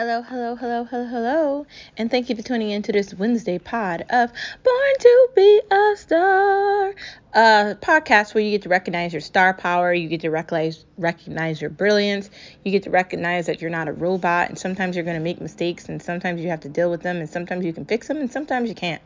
Hello, 0.00 0.22
hello, 0.22 0.56
hello, 0.56 0.84
hello, 0.84 1.04
hello. 1.04 1.66
And 1.98 2.10
thank 2.10 2.30
you 2.30 2.34
for 2.34 2.40
tuning 2.40 2.70
in 2.70 2.80
to 2.84 2.92
this 2.92 3.12
Wednesday 3.12 3.58
pod 3.58 4.00
of 4.08 4.32
Born 4.64 4.94
to 4.98 5.28
Be 5.36 5.60
a 5.70 5.94
Star. 5.94 6.94
A 7.34 7.76
podcast 7.78 8.32
where 8.32 8.42
you 8.42 8.52
get 8.52 8.62
to 8.62 8.70
recognize 8.70 9.12
your 9.12 9.20
star 9.20 9.52
power, 9.52 9.92
you 9.92 10.08
get 10.08 10.22
to 10.22 10.30
recognize 10.30 10.86
recognize 10.96 11.60
your 11.60 11.68
brilliance, 11.68 12.30
you 12.64 12.72
get 12.72 12.84
to 12.84 12.90
recognize 12.90 13.44
that 13.44 13.60
you're 13.60 13.70
not 13.70 13.88
a 13.88 13.92
robot 13.92 14.48
and 14.48 14.58
sometimes 14.58 14.96
you're 14.96 15.04
going 15.04 15.18
to 15.18 15.22
make 15.22 15.38
mistakes 15.38 15.90
and 15.90 16.02
sometimes 16.02 16.40
you 16.40 16.48
have 16.48 16.60
to 16.60 16.70
deal 16.70 16.90
with 16.90 17.02
them 17.02 17.18
and 17.18 17.28
sometimes 17.28 17.66
you 17.66 17.74
can 17.74 17.84
fix 17.84 18.08
them 18.08 18.16
and 18.16 18.32
sometimes 18.32 18.70
you 18.70 18.74
can't. 18.74 19.02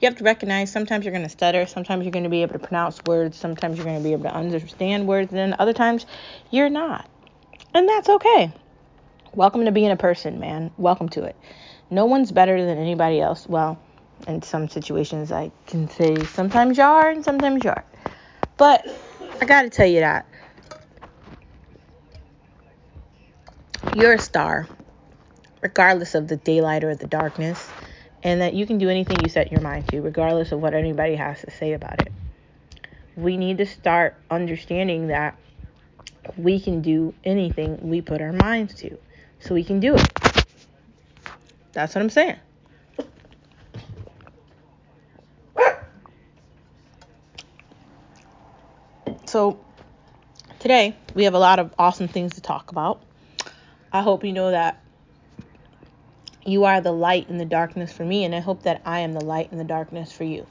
You 0.00 0.08
have 0.08 0.18
to 0.18 0.24
recognize 0.24 0.72
sometimes 0.72 1.04
you're 1.04 1.14
going 1.14 1.22
to 1.22 1.30
stutter, 1.30 1.64
sometimes 1.64 2.02
you're 2.02 2.10
going 2.10 2.24
to 2.24 2.28
be 2.28 2.42
able 2.42 2.54
to 2.54 2.58
pronounce 2.58 3.00
words, 3.06 3.38
sometimes 3.38 3.76
you're 3.76 3.86
going 3.86 3.98
to 3.98 4.02
be 4.02 4.14
able 4.14 4.24
to 4.24 4.34
understand 4.34 5.06
words, 5.06 5.30
and 5.30 5.38
then 5.38 5.54
other 5.60 5.74
times 5.74 6.06
you're 6.50 6.70
not. 6.70 7.08
And 7.72 7.88
that's 7.88 8.08
okay. 8.08 8.52
Welcome 9.36 9.64
to 9.64 9.72
being 9.72 9.90
a 9.90 9.96
person, 9.96 10.38
man. 10.38 10.70
Welcome 10.76 11.08
to 11.08 11.24
it. 11.24 11.34
No 11.90 12.06
one's 12.06 12.30
better 12.30 12.64
than 12.64 12.78
anybody 12.78 13.20
else. 13.20 13.48
Well, 13.48 13.82
in 14.28 14.42
some 14.42 14.68
situations, 14.68 15.32
I 15.32 15.50
can 15.66 15.88
say 15.90 16.24
sometimes 16.24 16.78
you 16.78 16.84
are 16.84 17.10
and 17.10 17.24
sometimes 17.24 17.64
you 17.64 17.70
are. 17.70 17.84
But 18.56 18.86
I 19.40 19.46
got 19.46 19.62
to 19.62 19.70
tell 19.70 19.88
you 19.88 19.98
that 20.00 20.28
you're 23.92 24.12
a 24.12 24.20
star, 24.20 24.68
regardless 25.62 26.14
of 26.14 26.28
the 26.28 26.36
daylight 26.36 26.84
or 26.84 26.94
the 26.94 27.08
darkness, 27.08 27.72
and 28.22 28.40
that 28.40 28.54
you 28.54 28.66
can 28.66 28.78
do 28.78 28.88
anything 28.88 29.20
you 29.20 29.28
set 29.28 29.50
your 29.50 29.60
mind 29.60 29.88
to, 29.88 30.00
regardless 30.00 30.52
of 30.52 30.60
what 30.60 30.74
anybody 30.74 31.16
has 31.16 31.40
to 31.40 31.50
say 31.50 31.72
about 31.72 31.98
it. 31.98 32.12
We 33.16 33.36
need 33.36 33.58
to 33.58 33.66
start 33.66 34.14
understanding 34.30 35.08
that 35.08 35.36
we 36.36 36.60
can 36.60 36.82
do 36.82 37.16
anything 37.24 37.78
we 37.82 38.00
put 38.00 38.22
our 38.22 38.32
minds 38.32 38.76
to 38.76 38.96
so 39.44 39.54
we 39.54 39.62
can 39.62 39.78
do 39.78 39.94
it. 39.94 40.12
That's 41.72 41.94
what 41.94 42.00
I'm 42.02 42.10
saying. 42.10 42.36
So, 49.26 49.58
today 50.60 50.96
we 51.14 51.24
have 51.24 51.34
a 51.34 51.38
lot 51.38 51.58
of 51.58 51.74
awesome 51.78 52.08
things 52.08 52.34
to 52.34 52.40
talk 52.40 52.70
about. 52.70 53.02
I 53.92 54.00
hope 54.00 54.24
you 54.24 54.32
know 54.32 54.50
that 54.50 54.82
you 56.46 56.64
are 56.64 56.80
the 56.80 56.92
light 56.92 57.28
in 57.28 57.38
the 57.38 57.44
darkness 57.44 57.92
for 57.92 58.04
me, 58.04 58.24
and 58.24 58.34
I 58.34 58.40
hope 58.40 58.62
that 58.62 58.80
I 58.84 59.00
am 59.00 59.12
the 59.12 59.24
light 59.24 59.50
in 59.52 59.58
the 59.58 59.64
darkness 59.64 60.12
for 60.12 60.24
you 60.24 60.46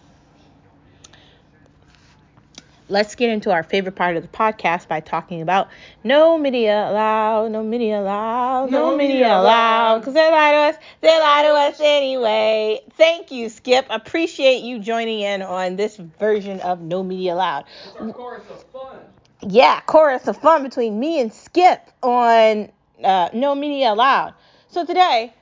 let's 2.94 3.16
get 3.16 3.32
into 3.32 3.52
our 3.52 3.64
favorite 3.64 3.96
part 3.96 4.16
of 4.16 4.22
the 4.22 4.30
podcast 4.30 4.88
by 4.88 5.00
talking 5.00 5.42
about 5.42 5.68
no 6.04 6.38
media 6.38 6.90
allowed, 6.90 7.52
no 7.52 7.64
media 7.64 8.00
allowed, 8.00 8.70
no, 8.70 8.92
no 8.92 8.98
media 8.98 9.36
allowed, 9.36 10.00
because 10.00 10.14
they 10.14 10.32
lie 10.32 10.52
to 10.52 10.58
us, 10.58 10.76
they 11.02 11.20
lie 11.20 11.42
to 11.42 11.50
us 11.50 11.80
anyway. 11.82 12.80
Thank 12.92 13.32
you, 13.32 13.50
Skip. 13.50 13.88
Appreciate 13.90 14.64
you 14.64 14.80
joining 14.80 15.22
in 15.22 15.42
on 15.42 15.76
this 15.76 15.98
version 15.98 16.60
of 16.62 16.80
No 16.82 17.04
Media 17.04 17.34
Allowed. 17.34 17.66
chorus 18.14 18.44
of 18.50 18.64
fun. 18.66 19.00
Yeah, 19.42 19.82
chorus 19.82 20.28
of 20.28 20.38
fun 20.38 20.64
between 20.64 21.00
me 21.00 21.20
and 21.20 21.34
Skip 21.34 21.82
on 22.04 22.72
uh, 23.04 23.30
No 23.34 23.56
Media 23.56 23.92
Allowed. 23.92 24.36
So 24.70 24.86
today, 24.86 25.34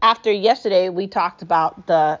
after 0.00 0.30
yesterday, 0.30 0.88
we 0.88 1.08
talked 1.08 1.42
about 1.42 1.86
the 1.88 2.20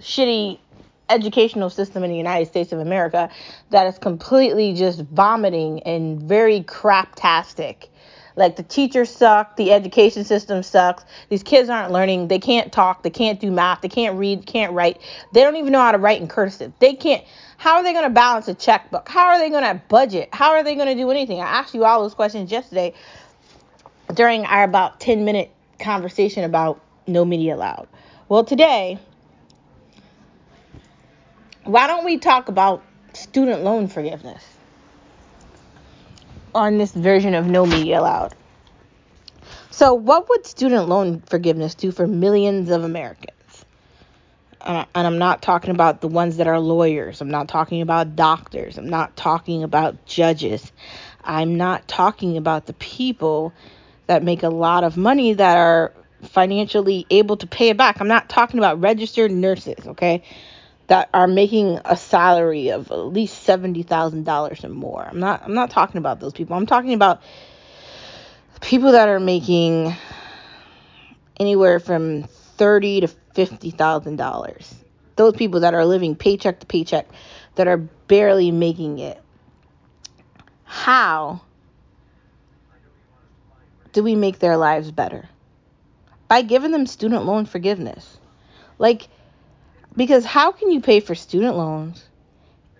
shitty 0.00 0.60
educational 1.08 1.70
system 1.70 2.02
in 2.04 2.10
the 2.10 2.16
United 2.16 2.46
States 2.46 2.72
of 2.72 2.80
America 2.80 3.30
that 3.70 3.86
is 3.86 3.98
completely 3.98 4.74
just 4.74 5.02
vomiting 5.02 5.82
and 5.84 6.20
very 6.22 6.62
craptastic. 6.62 7.88
Like 8.36 8.56
the 8.56 8.62
teachers 8.62 9.08
suck, 9.08 9.56
the 9.56 9.72
education 9.72 10.24
system 10.24 10.62
sucks. 10.62 11.04
These 11.30 11.42
kids 11.42 11.70
aren't 11.70 11.90
learning. 11.90 12.28
They 12.28 12.38
can't 12.38 12.70
talk. 12.70 13.02
They 13.02 13.10
can't 13.10 13.40
do 13.40 13.50
math. 13.50 13.80
They 13.80 13.88
can't 13.88 14.18
read. 14.18 14.44
Can't 14.46 14.74
write. 14.74 15.00
They 15.32 15.40
don't 15.40 15.56
even 15.56 15.72
know 15.72 15.80
how 15.80 15.92
to 15.92 15.98
write 15.98 16.20
in 16.20 16.28
cursive. 16.28 16.72
They 16.78 16.94
can't. 16.94 17.24
How 17.56 17.76
are 17.76 17.82
they 17.82 17.94
going 17.94 18.04
to 18.04 18.10
balance 18.10 18.46
a 18.48 18.54
checkbook? 18.54 19.08
How 19.08 19.28
are 19.28 19.38
they 19.38 19.48
going 19.48 19.64
to 19.64 19.80
budget? 19.88 20.28
How 20.32 20.50
are 20.50 20.62
they 20.62 20.74
going 20.74 20.88
to 20.88 20.94
do 20.94 21.10
anything? 21.10 21.40
I 21.40 21.46
asked 21.46 21.74
you 21.74 21.86
all 21.86 22.02
those 22.02 22.12
questions 22.12 22.52
yesterday 22.52 22.92
during 24.12 24.44
our 24.44 24.64
about 24.64 25.00
10 25.00 25.24
minute 25.24 25.50
conversation 25.80 26.44
about 26.44 26.80
no 27.06 27.24
media 27.24 27.56
allowed. 27.56 27.88
Well, 28.28 28.44
today 28.44 28.98
why 31.66 31.86
don't 31.86 32.04
we 32.04 32.18
talk 32.18 32.48
about 32.48 32.82
student 33.12 33.62
loan 33.62 33.88
forgiveness 33.88 34.42
on 36.54 36.78
this 36.78 36.92
version 36.92 37.34
of 37.34 37.46
No 37.46 37.66
Media 37.66 38.00
Allowed? 38.00 38.34
So, 39.70 39.92
what 39.94 40.28
would 40.28 40.46
student 40.46 40.88
loan 40.88 41.20
forgiveness 41.20 41.74
do 41.74 41.90
for 41.90 42.06
millions 42.06 42.70
of 42.70 42.84
Americans? 42.84 43.32
Uh, 44.60 44.84
and 44.94 45.06
I'm 45.06 45.18
not 45.18 45.42
talking 45.42 45.70
about 45.70 46.00
the 46.00 46.08
ones 46.08 46.38
that 46.38 46.46
are 46.46 46.58
lawyers. 46.58 47.20
I'm 47.20 47.30
not 47.30 47.46
talking 47.46 47.82
about 47.82 48.16
doctors. 48.16 48.78
I'm 48.78 48.88
not 48.88 49.16
talking 49.16 49.62
about 49.62 50.06
judges. 50.06 50.72
I'm 51.22 51.56
not 51.56 51.86
talking 51.88 52.36
about 52.36 52.66
the 52.66 52.72
people 52.74 53.52
that 54.06 54.22
make 54.22 54.42
a 54.42 54.48
lot 54.48 54.82
of 54.82 54.96
money 54.96 55.34
that 55.34 55.56
are 55.56 55.92
financially 56.22 57.06
able 57.10 57.36
to 57.36 57.46
pay 57.46 57.68
it 57.68 57.76
back. 57.76 58.00
I'm 58.00 58.08
not 58.08 58.28
talking 58.28 58.58
about 58.58 58.80
registered 58.80 59.30
nurses, 59.30 59.86
okay? 59.86 60.22
That 60.88 61.08
are 61.12 61.26
making 61.26 61.80
a 61.84 61.96
salary 61.96 62.70
of 62.70 62.90
at 62.90 63.06
least 63.06 63.42
seventy 63.42 63.82
thousand 63.82 64.24
dollars 64.24 64.64
or 64.64 64.68
more. 64.68 65.02
I'm 65.02 65.20
not 65.20 65.42
I'm 65.44 65.54
not 65.54 65.70
talking 65.70 65.98
about 65.98 66.20
those 66.20 66.32
people. 66.32 66.56
I'm 66.56 66.66
talking 66.66 66.94
about 66.94 67.22
people 68.60 68.92
that 68.92 69.08
are 69.08 69.20
making 69.20 69.94
anywhere 71.38 71.80
from 71.80 72.24
thirty 72.24 73.00
to 73.00 73.08
fifty 73.34 73.70
thousand 73.70 74.16
dollars. 74.16 74.74
Those 75.16 75.34
people 75.34 75.60
that 75.60 75.74
are 75.74 75.84
living 75.84 76.14
paycheck 76.14 76.60
to 76.60 76.66
paycheck, 76.66 77.08
that 77.54 77.66
are 77.66 77.78
barely 77.78 78.50
making 78.50 78.98
it. 78.98 79.20
How 80.64 81.40
do 83.92 84.02
we 84.02 84.14
make 84.14 84.38
their 84.38 84.56
lives 84.56 84.90
better? 84.90 85.28
By 86.28 86.42
giving 86.42 86.70
them 86.70 86.86
student 86.86 87.24
loan 87.24 87.46
forgiveness. 87.46 88.18
Like 88.78 89.08
because 89.96 90.24
how 90.24 90.52
can 90.52 90.70
you 90.70 90.80
pay 90.80 91.00
for 91.00 91.14
student 91.14 91.56
loans 91.56 92.04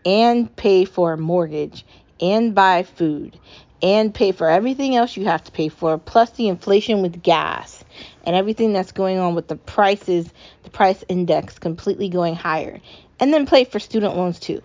and 0.05 0.55
pay 0.57 0.85
for 0.85 1.15
a 1.15 1.19
mortgage 1.19 1.85
and 2.21 2.55
buy 2.55 2.83
food 2.83 3.39
and 3.83 4.15
pay 4.15 4.33
for 4.33 4.49
everything 4.49 4.97
else 4.97 5.17
you 5.17 5.25
have 5.27 5.45
to 5.45 5.53
pay 5.53 5.69
for, 5.69 5.99
plus 5.99 6.31
the 6.31 6.49
inflation 6.49 7.03
with 7.03 7.23
gas 7.23 7.85
and 8.25 8.35
everything 8.35 8.73
that's 8.73 8.93
going 8.93 9.19
on 9.19 9.35
with 9.35 9.49
the 9.49 9.57
prices, 9.57 10.29
the 10.63 10.71
price 10.71 11.05
index 11.09 11.59
completely 11.59 12.09
going 12.09 12.35
higher, 12.35 12.81
and 13.21 13.33
then 13.33 13.47
pay 13.47 13.65
for 13.65 13.79
student 13.79 14.17
loans 14.17 14.39
too? 14.39 14.63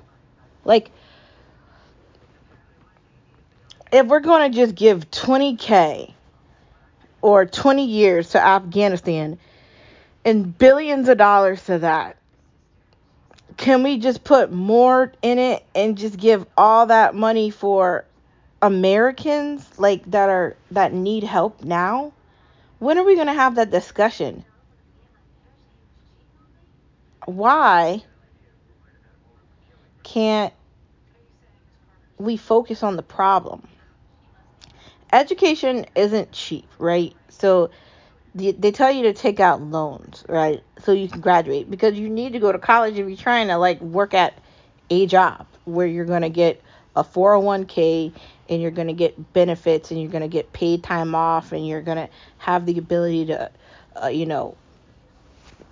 Like, 0.64 0.92
if 3.92 4.08
we're 4.08 4.22
going 4.22 4.52
to 4.52 4.58
just 4.58 4.76
give 4.76 5.12
20K 5.12 6.14
or 7.22 7.46
20 7.46 7.86
years 7.86 8.30
to 8.30 8.42
Afghanistan 8.42 9.38
and 10.24 10.58
billions 10.58 11.10
of 11.10 11.18
dollars 11.18 11.64
to 11.66 11.80
that, 11.80 12.16
can 13.62 13.84
we 13.84 14.00
just 14.00 14.24
put 14.24 14.52
more 14.52 15.14
in 15.22 15.38
it 15.38 15.64
and 15.76 15.96
just 15.96 16.18
give 16.18 16.48
all 16.58 16.88
that 16.88 17.14
money 17.14 17.52
for 17.52 18.06
Americans 18.60 19.70
like 19.78 20.04
that 20.10 20.30
are 20.30 20.58
that 20.72 20.94
need 20.94 21.24
help 21.24 21.64
now? 21.64 22.12
When 22.80 22.98
are 22.98 23.04
we 23.04 23.14
going 23.14 23.28
to 23.28 23.34
have 23.34 23.56
that 23.56 23.70
discussion? 23.70 24.44
Why 27.26 28.04
can't 30.02 30.54
we 32.18 32.38
focus 32.38 32.82
on 32.82 32.96
the 32.96 33.04
problem? 33.04 33.68
Education 35.14 35.86
isn't 35.94 36.32
cheap, 36.32 36.68
right? 36.80 37.14
So 37.30 37.70
they 38.34 38.72
tell 38.72 38.92
you 38.92 39.04
to 39.04 39.14
take 39.14 39.40
out 39.40 39.62
loans, 39.62 40.24
right? 40.30 40.64
So 40.84 40.94
you 40.94 41.10
can 41.10 41.20
graduate 41.20 41.70
because 41.70 42.00
you 42.00 42.10
need 42.10 42.34
to 42.34 42.40
go 42.40 42.52
to 42.52 42.60
college 42.60 42.98
if 42.98 43.08
you're 43.08 43.18
trying 43.18 43.48
to 43.48 43.58
like 43.58 43.82
work 43.82 44.14
at 44.14 44.38
a 44.90 45.06
job 45.06 45.48
where 45.66 45.86
you're 45.86 46.06
going 46.06 46.22
to 46.22 46.30
get 46.30 46.62
a 46.96 47.04
401k 47.04 48.14
and 48.50 48.62
you're 48.62 48.72
going 48.72 48.88
to 48.88 48.94
get 48.94 49.34
benefits 49.34 49.92
and 49.92 50.02
you're 50.02 50.12
going 50.12 50.22
to 50.22 50.28
get 50.28 50.54
paid 50.54 50.84
time 50.84 51.14
off 51.14 51.52
and 51.52 51.68
you're 51.68 51.82
going 51.82 51.98
to 51.98 52.10
have 52.38 52.66
the 52.66 52.78
ability 52.78 53.26
to 53.28 53.52
uh, 54.02 54.08
you 54.08 54.26
know 54.26 54.56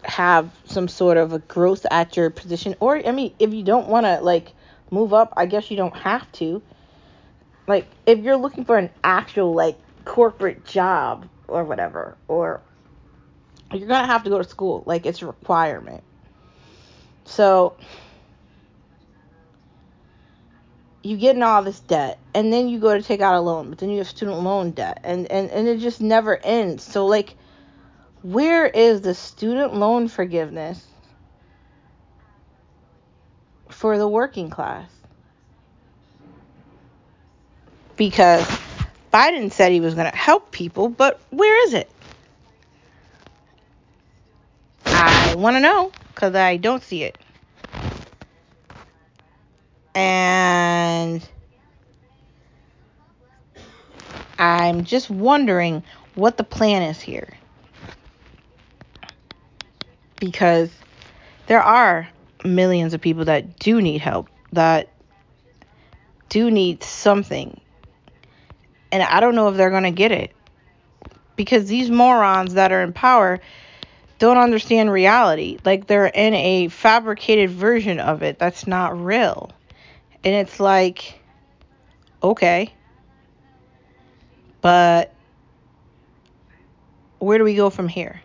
have 0.03 0.49
some 0.65 0.87
sort 0.87 1.17
of 1.17 1.33
a 1.33 1.39
growth 1.39 1.85
at 1.91 2.15
your 2.15 2.29
position 2.29 2.75
or 2.79 3.05
I 3.05 3.11
mean 3.11 3.33
if 3.39 3.53
you 3.53 3.63
don't 3.63 3.87
want 3.87 4.05
to 4.05 4.19
like 4.21 4.53
move 4.91 5.13
up, 5.13 5.33
I 5.37 5.45
guess 5.45 5.69
you 5.69 5.77
don't 5.77 5.95
have 5.95 6.29
to. 6.33 6.61
Like 7.67 7.87
if 8.05 8.19
you're 8.19 8.37
looking 8.37 8.65
for 8.65 8.77
an 8.77 8.89
actual 9.03 9.53
like 9.53 9.77
corporate 10.05 10.65
job 10.65 11.27
or 11.49 11.63
whatever, 11.63 12.17
or 12.27 12.61
you're 13.73 13.87
gonna 13.87 14.07
have 14.07 14.23
to 14.23 14.29
go 14.29 14.37
to 14.37 14.47
school. 14.47 14.83
Like 14.85 15.05
it's 15.05 15.21
a 15.21 15.27
requirement. 15.27 16.03
So 17.25 17.75
you 21.03 21.17
get 21.17 21.35
in 21.35 21.43
all 21.43 21.63
this 21.63 21.79
debt 21.79 22.19
and 22.33 22.51
then 22.51 22.67
you 22.67 22.79
go 22.79 22.95
to 22.95 23.01
take 23.01 23.21
out 23.21 23.35
a 23.35 23.39
loan, 23.39 23.69
but 23.69 23.77
then 23.79 23.89
you 23.89 23.99
have 23.99 24.07
student 24.07 24.39
loan 24.41 24.71
debt 24.71 24.99
and, 25.03 25.31
and, 25.31 25.49
and 25.51 25.67
it 25.67 25.79
just 25.79 26.01
never 26.01 26.37
ends. 26.37 26.83
So 26.83 27.05
like 27.05 27.35
where 28.21 28.65
is 28.65 29.01
the 29.01 29.13
student 29.13 29.75
loan 29.75 30.07
forgiveness 30.07 30.85
for 33.69 33.97
the 33.97 34.07
working 34.07 34.49
class? 34.49 34.89
Because 37.95 38.47
Biden 39.13 39.51
said 39.51 39.71
he 39.71 39.79
was 39.79 39.95
going 39.95 40.09
to 40.09 40.15
help 40.15 40.51
people, 40.51 40.89
but 40.89 41.19
where 41.31 41.65
is 41.67 41.73
it? 41.73 41.89
I 44.85 45.35
want 45.35 45.55
to 45.55 45.59
know 45.59 45.91
because 46.13 46.35
I 46.35 46.57
don't 46.57 46.83
see 46.83 47.03
it. 47.03 47.17
And 49.95 51.27
I'm 54.37 54.83
just 54.83 55.09
wondering 55.09 55.83
what 56.15 56.37
the 56.37 56.43
plan 56.43 56.83
is 56.83 57.01
here. 57.01 57.33
Because 60.19 60.69
there 61.47 61.61
are 61.61 62.07
millions 62.45 62.93
of 62.93 63.01
people 63.01 63.25
that 63.25 63.59
do 63.59 63.81
need 63.81 63.99
help, 63.99 64.29
that 64.53 64.89
do 66.29 66.51
need 66.51 66.83
something. 66.83 67.59
And 68.91 69.03
I 69.03 69.19
don't 69.19 69.35
know 69.35 69.49
if 69.49 69.57
they're 69.57 69.69
going 69.69 69.83
to 69.83 69.91
get 69.91 70.11
it. 70.11 70.31
Because 71.35 71.67
these 71.67 71.89
morons 71.89 72.55
that 72.55 72.71
are 72.71 72.81
in 72.81 72.91
power 72.91 73.39
don't 74.17 74.37
understand 74.37 74.91
reality. 74.91 75.57
Like 75.63 75.87
they're 75.87 76.07
in 76.07 76.33
a 76.33 76.67
fabricated 76.67 77.49
version 77.49 77.99
of 77.99 78.21
it 78.23 78.37
that's 78.37 78.67
not 78.67 78.99
real. 78.99 79.51
And 80.23 80.35
it's 80.35 80.59
like, 80.59 81.19
okay. 82.21 82.73
But 84.61 85.13
where 87.19 87.37
do 87.37 87.43
we 87.43 87.55
go 87.55 87.69
from 87.69 87.87
here? 87.87 88.21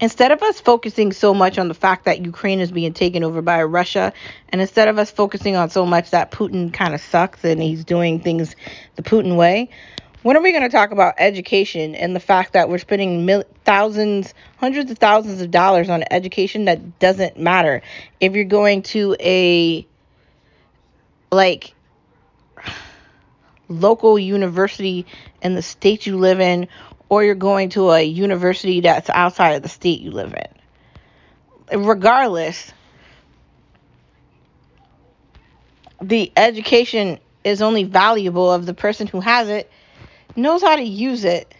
Instead 0.00 0.32
of 0.32 0.42
us 0.42 0.60
focusing 0.60 1.12
so 1.12 1.34
much 1.34 1.58
on 1.58 1.68
the 1.68 1.74
fact 1.74 2.06
that 2.06 2.24
Ukraine 2.24 2.60
is 2.60 2.72
being 2.72 2.94
taken 2.94 3.22
over 3.22 3.42
by 3.42 3.62
Russia, 3.62 4.12
and 4.48 4.60
instead 4.60 4.88
of 4.88 4.98
us 4.98 5.10
focusing 5.10 5.56
on 5.56 5.68
so 5.68 5.84
much 5.84 6.10
that 6.10 6.30
Putin 6.30 6.72
kind 6.72 6.94
of 6.94 7.00
sucks 7.00 7.44
and 7.44 7.62
he's 7.62 7.84
doing 7.84 8.20
things 8.20 8.56
the 8.96 9.02
Putin 9.02 9.36
way, 9.36 9.68
when 10.22 10.36
are 10.36 10.42
we 10.42 10.52
going 10.52 10.64
to 10.64 10.70
talk 10.70 10.90
about 10.90 11.14
education 11.18 11.94
and 11.94 12.14
the 12.14 12.20
fact 12.20 12.52
that 12.54 12.68
we're 12.68 12.78
spending 12.78 13.24
mil- 13.24 13.44
thousands, 13.64 14.34
hundreds 14.58 14.90
of 14.90 14.98
thousands 14.98 15.40
of 15.40 15.50
dollars 15.50 15.88
on 15.88 16.04
education 16.10 16.66
that 16.66 16.98
doesn't 16.98 17.38
matter? 17.38 17.82
If 18.20 18.34
you're 18.34 18.44
going 18.44 18.82
to 18.82 19.16
a 19.20 19.86
like 21.30 21.74
local 23.68 24.18
university 24.18 25.06
in 25.42 25.54
the 25.54 25.62
state 25.62 26.06
you 26.06 26.18
live 26.18 26.40
in, 26.40 26.68
or 27.10 27.24
you're 27.24 27.34
going 27.34 27.68
to 27.70 27.90
a 27.90 28.02
university 28.02 28.80
that's 28.80 29.10
outside 29.10 29.50
of 29.50 29.62
the 29.62 29.68
state 29.68 30.00
you 30.00 30.12
live 30.12 30.32
in. 30.32 31.84
Regardless, 31.84 32.72
the 36.00 36.32
education 36.36 37.18
is 37.44 37.60
only 37.60 37.84
valuable 37.84 38.54
if 38.54 38.64
the 38.64 38.74
person 38.74 39.06
who 39.08 39.20
has 39.20 39.48
it 39.48 39.70
knows 40.36 40.62
how 40.62 40.76
to 40.76 40.82
use 40.82 41.24
it. 41.24 41.52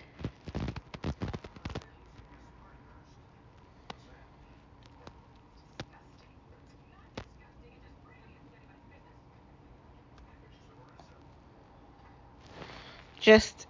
Just 13.19 13.67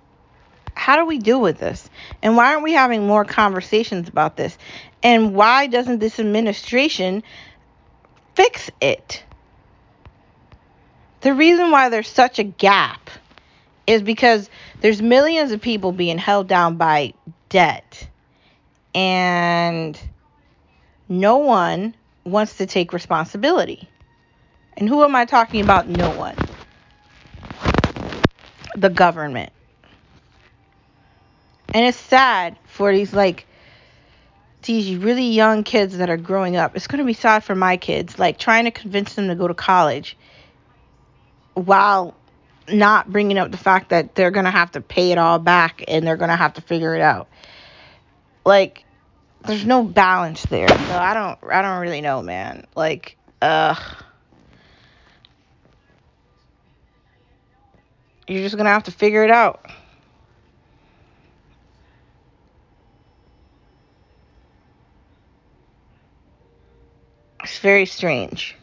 how 0.81 0.97
do 0.97 1.05
we 1.05 1.19
deal 1.19 1.43
with 1.43 1.59
this? 1.59 1.91
And 2.23 2.39
why 2.39 2.55
aren't 2.55 2.63
we 2.63 2.73
having 2.73 3.07
more 3.07 3.27
conversations 3.27 4.09
about 4.09 4.39
this? 4.39 4.57
And 5.03 5.35
why 5.35 5.67
doesn't 5.67 5.99
this 5.99 6.19
administration 6.19 7.23
fix 8.35 8.71
it? 8.81 9.23
The 11.21 11.35
reason 11.35 11.71
why 11.71 11.91
there's 11.91 12.09
such 12.09 12.39
a 12.39 12.45
gap 12.45 13.11
is 13.87 14.01
because 14.01 14.49
there's 14.81 15.03
millions 15.03 15.53
of 15.53 15.61
people 15.61 15.93
being 15.93 16.17
held 16.17 16.49
down 16.49 16.77
by 16.77 17.13
debt 17.51 18.09
and 18.95 20.01
no 21.11 21.37
one 21.37 21.95
wants 22.25 22.57
to 22.57 22.65
take 22.65 22.95
responsibility. 22.95 23.87
And 24.79 24.89
who 24.89 25.05
am 25.05 25.15
I 25.15 25.27
talking 25.27 25.61
about? 25.61 25.91
No 25.91 26.11
one. 26.17 26.37
The 28.77 28.89
government. 28.89 29.53
And 31.73 31.87
it's 31.87 31.99
sad 31.99 32.57
for 32.67 32.93
these 32.93 33.13
like 33.13 33.47
these 34.63 34.97
really 34.97 35.27
young 35.27 35.63
kids 35.65 35.99
that 35.99 36.11
are 36.11 36.17
growing 36.17 36.57
up. 36.57 36.77
It's 36.77 36.87
going 36.87 36.99
to 36.99 37.05
be 37.05 37.15
sad 37.15 37.45
for 37.45 37.55
my 37.55 37.77
kids 37.77 38.19
like 38.19 38.39
trying 38.39 38.65
to 38.65 38.71
convince 38.71 39.15
them 39.15 39.29
to 39.29 39.35
go 39.35 39.49
to 39.49 39.55
college 39.55 40.17
while 41.55 42.15
not 42.69 43.11
bringing 43.11 43.39
up 43.39 43.51
the 43.51 43.57
fact 43.57 43.91
that 43.91 44.15
they're 44.15 44.31
going 44.31 44.45
to 44.45 44.51
have 44.51 44.73
to 44.73 44.81
pay 44.81 45.13
it 45.13 45.19
all 45.19 45.39
back 45.39 45.85
and 45.89 46.07
they're 46.07 46.17
going 46.17 46.31
to 46.31 46.37
have 46.37 46.55
to 46.55 46.61
figure 46.61 46.95
it 46.95 47.01
out. 47.01 47.29
Like 48.45 48.85
there's 49.47 49.65
no 49.65 49.85
balance 49.85 50.43
there. 50.47 50.69
So 50.69 50.99
I 50.99 51.15
don't 51.15 51.39
I 51.53 51.63
don't 51.63 51.81
really 51.81 52.01
know, 52.01 52.23
man. 52.23 52.67
Like 52.75 53.17
uh 53.41 53.75
you're 58.31 58.43
just 58.43 58.55
going 58.55 58.67
to 58.67 58.71
have 58.71 58.85
to 58.85 58.93
figure 58.93 59.25
it 59.25 59.31
out. 59.31 59.67
Very 67.61 67.87
strange. 67.87 68.57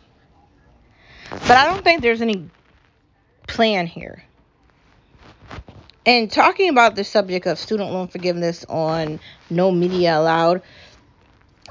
But 1.29 1.51
I 1.51 1.65
don't 1.65 1.83
think 1.83 2.01
there's 2.01 2.21
any 2.21 2.49
plan 3.47 3.87
here. 3.87 4.23
And 6.05 6.31
talking 6.31 6.69
about 6.69 6.95
the 6.95 7.03
subject 7.03 7.47
of 7.47 7.59
student 7.59 7.91
loan 7.91 8.07
forgiveness 8.07 8.65
on 8.69 9.19
No 9.49 9.71
Media 9.71 10.17
Allowed 10.17 10.61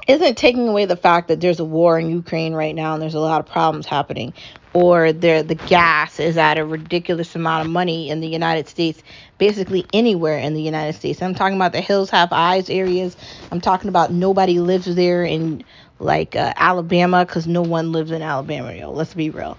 isn't 0.07 0.37
taking 0.37 0.67
away 0.67 0.85
the 0.85 0.95
fact 0.95 1.27
that 1.27 1.41
there's 1.41 1.59
a 1.59 1.65
war 1.65 1.99
in 1.99 2.09
Ukraine 2.09 2.53
right 2.53 2.75
now 2.75 2.93
and 2.93 3.01
there's 3.01 3.15
a 3.15 3.19
lot 3.19 3.39
of 3.39 3.51
problems 3.51 3.87
happening 3.87 4.33
or 4.77 5.11
there 5.11 5.41
the 5.41 5.55
gas 5.55 6.19
is 6.19 6.37
at 6.37 6.59
a 6.59 6.63
ridiculous 6.63 7.35
amount 7.35 7.65
of 7.65 7.71
money 7.71 8.11
in 8.11 8.19
the 8.19 8.27
United 8.27 8.67
States, 8.67 9.01
basically 9.39 9.83
anywhere 9.91 10.37
in 10.37 10.53
the 10.53 10.61
United 10.61 10.93
States. 10.93 11.19
I'm 11.19 11.33
talking 11.33 11.55
about 11.55 11.71
the 11.71 11.81
hills 11.81 12.11
have 12.11 12.31
eyes 12.31 12.69
areas. 12.69 13.17
I'm 13.51 13.59
talking 13.59 13.89
about 13.89 14.11
nobody 14.11 14.59
lives 14.59 14.93
there 14.93 15.23
in 15.23 15.63
like 15.99 16.35
uh, 16.35 16.53
Alabama 16.55 17.25
because 17.25 17.47
no 17.47 17.61
one 17.61 17.91
lives 17.91 18.11
in 18.11 18.21
Alabama. 18.21 18.73
Yo, 18.73 18.91
let's 18.91 19.13
be 19.13 19.29
real. 19.29 19.57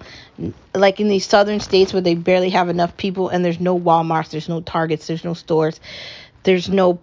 Like 0.74 1.00
in 1.00 1.08
these 1.08 1.26
southern 1.26 1.60
states 1.60 1.92
where 1.92 2.02
they 2.02 2.14
barely 2.14 2.50
have 2.50 2.68
enough 2.68 2.96
people 2.96 3.28
and 3.28 3.44
there's 3.44 3.60
no 3.60 3.78
Walmarts, 3.78 4.30
there's 4.30 4.48
no 4.48 4.60
Targets, 4.60 5.06
there's 5.06 5.24
no 5.24 5.34
stores, 5.34 5.80
there's 6.44 6.68
no 6.68 7.00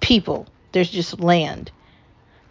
people, 0.00 0.46
there's 0.72 0.90
just 0.90 1.20
land. 1.20 1.70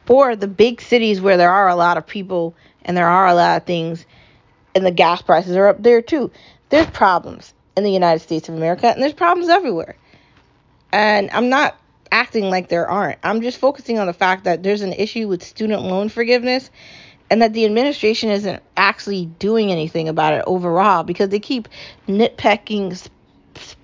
Or 0.07 0.35
the 0.35 0.47
big 0.47 0.81
cities 0.81 1.21
where 1.21 1.37
there 1.37 1.51
are 1.51 1.69
a 1.69 1.75
lot 1.75 1.97
of 1.97 2.05
people 2.05 2.55
and 2.83 2.95
there 2.95 3.07
are 3.07 3.27
a 3.27 3.33
lot 3.33 3.57
of 3.57 3.65
things 3.65 4.05
and 4.75 4.85
the 4.85 4.91
gas 4.91 5.21
prices 5.21 5.55
are 5.55 5.67
up 5.67 5.81
there 5.81 6.01
too. 6.01 6.31
There's 6.69 6.87
problems 6.87 7.53
in 7.77 7.83
the 7.83 7.91
United 7.91 8.19
States 8.19 8.49
of 8.49 8.55
America 8.55 8.87
and 8.87 9.01
there's 9.01 9.13
problems 9.13 9.49
everywhere. 9.49 9.95
And 10.91 11.29
I'm 11.31 11.49
not 11.49 11.75
acting 12.15 12.49
like 12.49 12.69
there 12.69 12.87
aren't. 12.87 13.19
I'm 13.23 13.41
just 13.41 13.57
focusing 13.57 13.99
on 13.99 14.07
the 14.07 14.13
fact 14.13 14.45
that 14.45 14.63
there's 14.63 14.81
an 14.81 14.93
issue 14.93 15.27
with 15.27 15.43
student 15.43 15.81
loan 15.81 16.07
forgiveness 16.07 16.71
and 17.29 17.41
that 17.41 17.51
the 17.51 17.65
administration 17.65 18.29
isn't 18.29 18.63
actually 18.77 19.25
doing 19.25 19.69
anything 19.69 20.07
about 20.07 20.31
it 20.31 20.41
overall 20.47 21.03
because 21.03 21.27
they 21.27 21.41
keep 21.41 21.67
nitpicking 22.07 22.95
sp- 22.95 23.75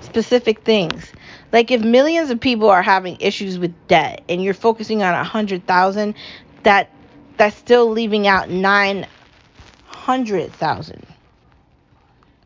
specific 0.00 0.60
things. 0.60 1.10
Like 1.52 1.72
if 1.72 1.82
millions 1.82 2.30
of 2.30 2.38
people 2.38 2.70
are 2.70 2.82
having 2.82 3.16
issues 3.18 3.58
with 3.58 3.74
debt 3.88 4.22
and 4.28 4.40
you're 4.40 4.54
focusing 4.54 5.02
on 5.02 5.14
a 5.14 5.24
hundred 5.24 5.66
thousand, 5.66 6.14
that 6.62 6.88
that's 7.36 7.56
still 7.56 7.90
leaving 7.90 8.28
out 8.28 8.48
nine 8.48 9.08
hundred 9.86 10.52
thousand. 10.52 11.04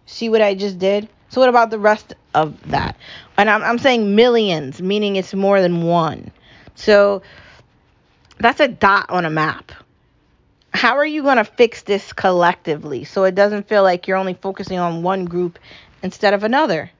See 0.07 0.31
what 0.31 0.41
I 0.41 0.55
just 0.55 0.79
did? 0.79 1.11
So 1.31 1.41
what 1.41 1.49
about 1.49 1.71
the 1.71 1.79
rest 1.79 2.15
of 2.35 2.71
that? 2.71 2.97
And 3.37 3.49
I'm, 3.49 3.63
I'm 3.63 3.79
saying 3.79 4.15
millions, 4.15 4.83
meaning 4.83 5.17
it's 5.17 5.33
more 5.33 5.61
than 5.63 5.83
one. 5.85 6.31
So 6.75 7.23
that's 8.39 8.61
a 8.61 8.69
dot 8.69 9.09
on 9.11 9.25
a 9.25 9.31
map. 9.31 9.73
How 10.73 10.97
are 10.97 11.07
you 11.07 11.23
going 11.23 11.37
to 11.37 11.45
fix 11.45 11.83
this 11.83 12.13
collectively 12.13 13.05
so 13.05 13.25
it 13.25 13.35
doesn't 13.35 13.69
feel 13.69 13.83
like 13.83 14.07
you're 14.07 14.17
only 14.17 14.35
focusing 14.35 14.79
on 14.79 15.03
one 15.03 15.25
group 15.25 15.59
instead 16.03 16.35
of 16.35 16.45
another? 16.45 16.91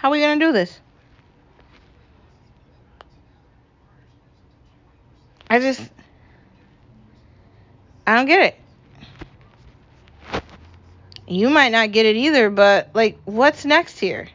How 0.00 0.08
are 0.08 0.12
we 0.12 0.20
going 0.20 0.40
to 0.40 0.46
do 0.46 0.50
this? 0.50 0.80
I 5.50 5.58
just 5.58 5.82
I 8.06 8.16
don't 8.16 8.24
get 8.24 8.54
it. 10.32 10.42
You 11.28 11.50
might 11.50 11.70
not 11.70 11.92
get 11.92 12.06
it 12.06 12.16
either, 12.16 12.48
but 12.48 12.88
like 12.94 13.18
what's 13.26 13.66
next 13.66 13.98
here? 13.98 14.30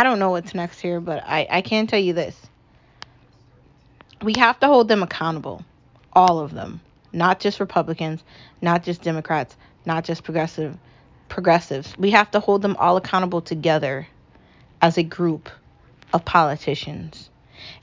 don't 0.11 0.19
know 0.19 0.31
what's 0.31 0.53
next 0.53 0.81
here, 0.81 0.99
but 0.99 1.23
I, 1.25 1.47
I 1.49 1.61
can 1.61 1.87
tell 1.87 1.99
you 1.99 2.11
this. 2.11 2.35
We 4.21 4.33
have 4.37 4.59
to 4.59 4.67
hold 4.67 4.89
them 4.89 5.03
accountable. 5.03 5.63
All 6.11 6.39
of 6.39 6.53
them. 6.53 6.81
Not 7.13 7.39
just 7.39 7.61
Republicans, 7.61 8.21
not 8.61 8.83
just 8.83 9.01
Democrats, 9.01 9.55
not 9.85 10.03
just 10.03 10.23
progressive 10.23 10.77
progressives. 11.29 11.97
We 11.97 12.11
have 12.11 12.29
to 12.31 12.41
hold 12.41 12.61
them 12.61 12.75
all 12.77 12.97
accountable 12.97 13.41
together 13.41 14.05
as 14.81 14.97
a 14.97 15.03
group 15.03 15.49
of 16.11 16.25
politicians. 16.25 17.29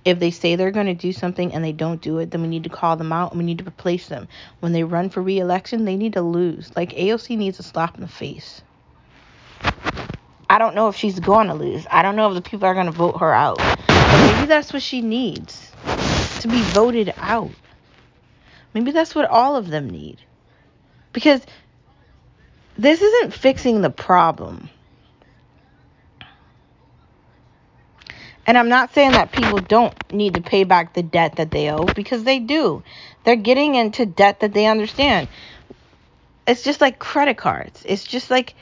If 0.04 0.18
they 0.18 0.30
say 0.30 0.54
they're 0.54 0.70
going 0.70 0.87
to 0.87 0.94
do 0.94 1.14
something 1.14 1.54
and 1.54 1.64
they 1.64 1.73
don't 1.73 2.02
do 2.02 2.18
it, 2.18 2.30
then 2.30 2.42
we 2.42 2.49
need 2.49 2.64
to 2.64 2.70
call 2.70 2.97
them 2.97 3.12
out 3.12 3.32
and 3.32 3.38
we 3.38 3.47
need 3.47 3.58
to 3.58 3.66
replace 3.66 4.08
them. 4.08 4.28
When 4.61 4.73
they 4.73 4.85
run 4.85 5.08
for 5.08 5.23
re-election, 5.23 5.87
they 5.87 5.97
need 5.97 6.12
to 6.12 6.23
lose. 6.23 6.70
Like 6.76 6.90
AOC 6.90 7.38
needs 7.38 7.58
a 7.58 7.62
slap 7.62 7.94
in 7.94 8.02
the 8.02 8.08
face. 8.08 8.61
I 10.50 10.58
don't 10.58 10.74
know 10.74 10.88
if 10.88 10.96
she's 10.96 11.20
going 11.20 11.48
to 11.48 11.54
lose. 11.54 11.86
I 11.90 12.02
don't 12.02 12.16
know 12.16 12.28
if 12.28 12.34
the 12.34 12.48
people 12.48 12.66
are 12.66 12.74
going 12.74 12.86
to 12.86 12.92
vote 12.92 13.18
her 13.18 13.32
out. 13.32 13.58
But 13.58 14.32
maybe 14.32 14.46
that's 14.46 14.72
what 14.72 14.82
she 14.82 15.02
needs 15.02 15.72
to 16.40 16.48
be 16.48 16.62
voted 16.62 17.12
out. 17.18 17.50
Maybe 18.72 18.90
that's 18.90 19.14
what 19.14 19.26
all 19.26 19.56
of 19.56 19.68
them 19.68 19.90
need. 19.90 20.18
Because 21.12 21.42
this 22.76 23.02
isn't 23.02 23.34
fixing 23.34 23.82
the 23.82 23.90
problem. 23.90 24.70
And 28.46 28.56
I'm 28.56 28.70
not 28.70 28.94
saying 28.94 29.10
that 29.12 29.30
people 29.30 29.58
don't 29.58 29.94
need 30.10 30.34
to 30.34 30.40
pay 30.40 30.64
back 30.64 30.94
the 30.94 31.02
debt 31.02 31.36
that 31.36 31.50
they 31.50 31.70
owe 31.70 31.84
because 31.84 32.24
they 32.24 32.38
do. 32.38 32.82
They're 33.24 33.36
getting 33.36 33.74
into 33.74 34.06
debt 34.06 34.40
that 34.40 34.54
they 34.54 34.64
understand. 34.64 35.28
It's 36.46 36.62
just 36.62 36.80
like 36.80 36.98
credit 36.98 37.36
cards. 37.36 37.82
It's 37.84 38.04
just 38.04 38.30
like 38.30 38.54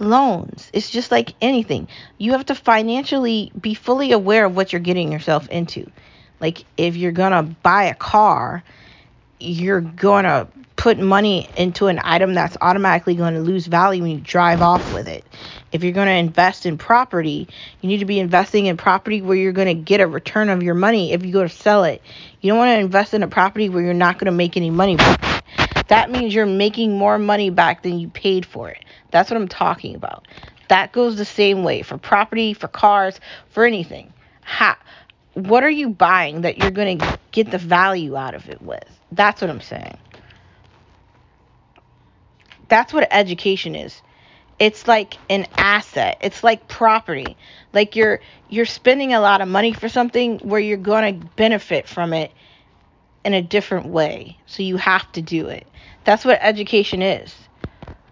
loans. 0.00 0.70
It's 0.72 0.90
just 0.90 1.10
like 1.10 1.34
anything. 1.40 1.88
You 2.18 2.32
have 2.32 2.46
to 2.46 2.54
financially 2.54 3.52
be 3.58 3.74
fully 3.74 4.12
aware 4.12 4.46
of 4.46 4.56
what 4.56 4.72
you're 4.72 4.80
getting 4.80 5.12
yourself 5.12 5.48
into. 5.48 5.90
Like 6.40 6.64
if 6.76 6.96
you're 6.96 7.12
going 7.12 7.32
to 7.32 7.42
buy 7.42 7.84
a 7.84 7.94
car, 7.94 8.64
you're 9.38 9.80
going 9.80 10.24
to 10.24 10.48
put 10.76 10.98
money 10.98 11.46
into 11.58 11.88
an 11.88 12.00
item 12.02 12.32
that's 12.32 12.56
automatically 12.62 13.14
going 13.14 13.34
to 13.34 13.40
lose 13.40 13.66
value 13.66 14.02
when 14.02 14.12
you 14.12 14.20
drive 14.20 14.62
off 14.62 14.94
with 14.94 15.08
it. 15.08 15.22
If 15.72 15.84
you're 15.84 15.92
going 15.92 16.06
to 16.06 16.14
invest 16.14 16.64
in 16.64 16.78
property, 16.78 17.48
you 17.82 17.88
need 17.88 17.98
to 17.98 18.06
be 18.06 18.18
investing 18.18 18.64
in 18.64 18.78
property 18.78 19.20
where 19.20 19.36
you're 19.36 19.52
going 19.52 19.68
to 19.68 19.74
get 19.74 20.00
a 20.00 20.06
return 20.06 20.48
of 20.48 20.62
your 20.62 20.74
money 20.74 21.12
if 21.12 21.22
you 21.22 21.32
go 21.32 21.42
to 21.42 21.50
sell 21.50 21.84
it. 21.84 22.00
You 22.40 22.50
don't 22.50 22.58
want 22.58 22.74
to 22.74 22.80
invest 22.80 23.12
in 23.12 23.22
a 23.22 23.28
property 23.28 23.68
where 23.68 23.82
you're 23.82 23.92
not 23.92 24.18
going 24.18 24.26
to 24.26 24.32
make 24.32 24.56
any 24.56 24.70
money. 24.70 24.96
That 25.88 26.10
means 26.10 26.34
you're 26.34 26.46
making 26.46 26.96
more 26.96 27.18
money 27.18 27.50
back 27.50 27.82
than 27.82 27.98
you 27.98 28.08
paid 28.08 28.46
for 28.46 28.70
it. 28.70 28.82
That's 29.10 29.30
what 29.30 29.36
I'm 29.36 29.48
talking 29.48 29.94
about. 29.94 30.26
That 30.68 30.92
goes 30.92 31.16
the 31.16 31.24
same 31.24 31.64
way 31.64 31.82
for 31.82 31.98
property, 31.98 32.54
for 32.54 32.68
cars, 32.68 33.18
for 33.50 33.64
anything. 33.64 34.12
Ha, 34.42 34.78
what 35.34 35.64
are 35.64 35.70
you 35.70 35.88
buying 35.90 36.42
that 36.42 36.58
you're 36.58 36.70
going 36.70 36.98
to 36.98 37.18
get 37.32 37.50
the 37.50 37.58
value 37.58 38.16
out 38.16 38.34
of 38.34 38.48
it 38.48 38.62
with? 38.62 38.84
That's 39.12 39.40
what 39.40 39.50
I'm 39.50 39.60
saying. 39.60 39.98
That's 42.68 42.92
what 42.92 43.08
education 43.10 43.74
is. 43.74 44.00
It's 44.60 44.86
like 44.86 45.16
an 45.28 45.46
asset. 45.56 46.18
It's 46.20 46.44
like 46.44 46.68
property. 46.68 47.36
Like 47.72 47.96
you're 47.96 48.20
you're 48.48 48.66
spending 48.66 49.14
a 49.14 49.20
lot 49.20 49.40
of 49.40 49.48
money 49.48 49.72
for 49.72 49.88
something 49.88 50.38
where 50.40 50.60
you're 50.60 50.76
going 50.76 51.20
to 51.20 51.26
benefit 51.36 51.88
from 51.88 52.12
it 52.12 52.30
in 53.24 53.34
a 53.34 53.42
different 53.42 53.86
way. 53.86 54.38
So 54.46 54.62
you 54.62 54.76
have 54.76 55.10
to 55.12 55.22
do 55.22 55.48
it. 55.48 55.66
That's 56.04 56.24
what 56.24 56.38
education 56.42 57.02
is. 57.02 57.34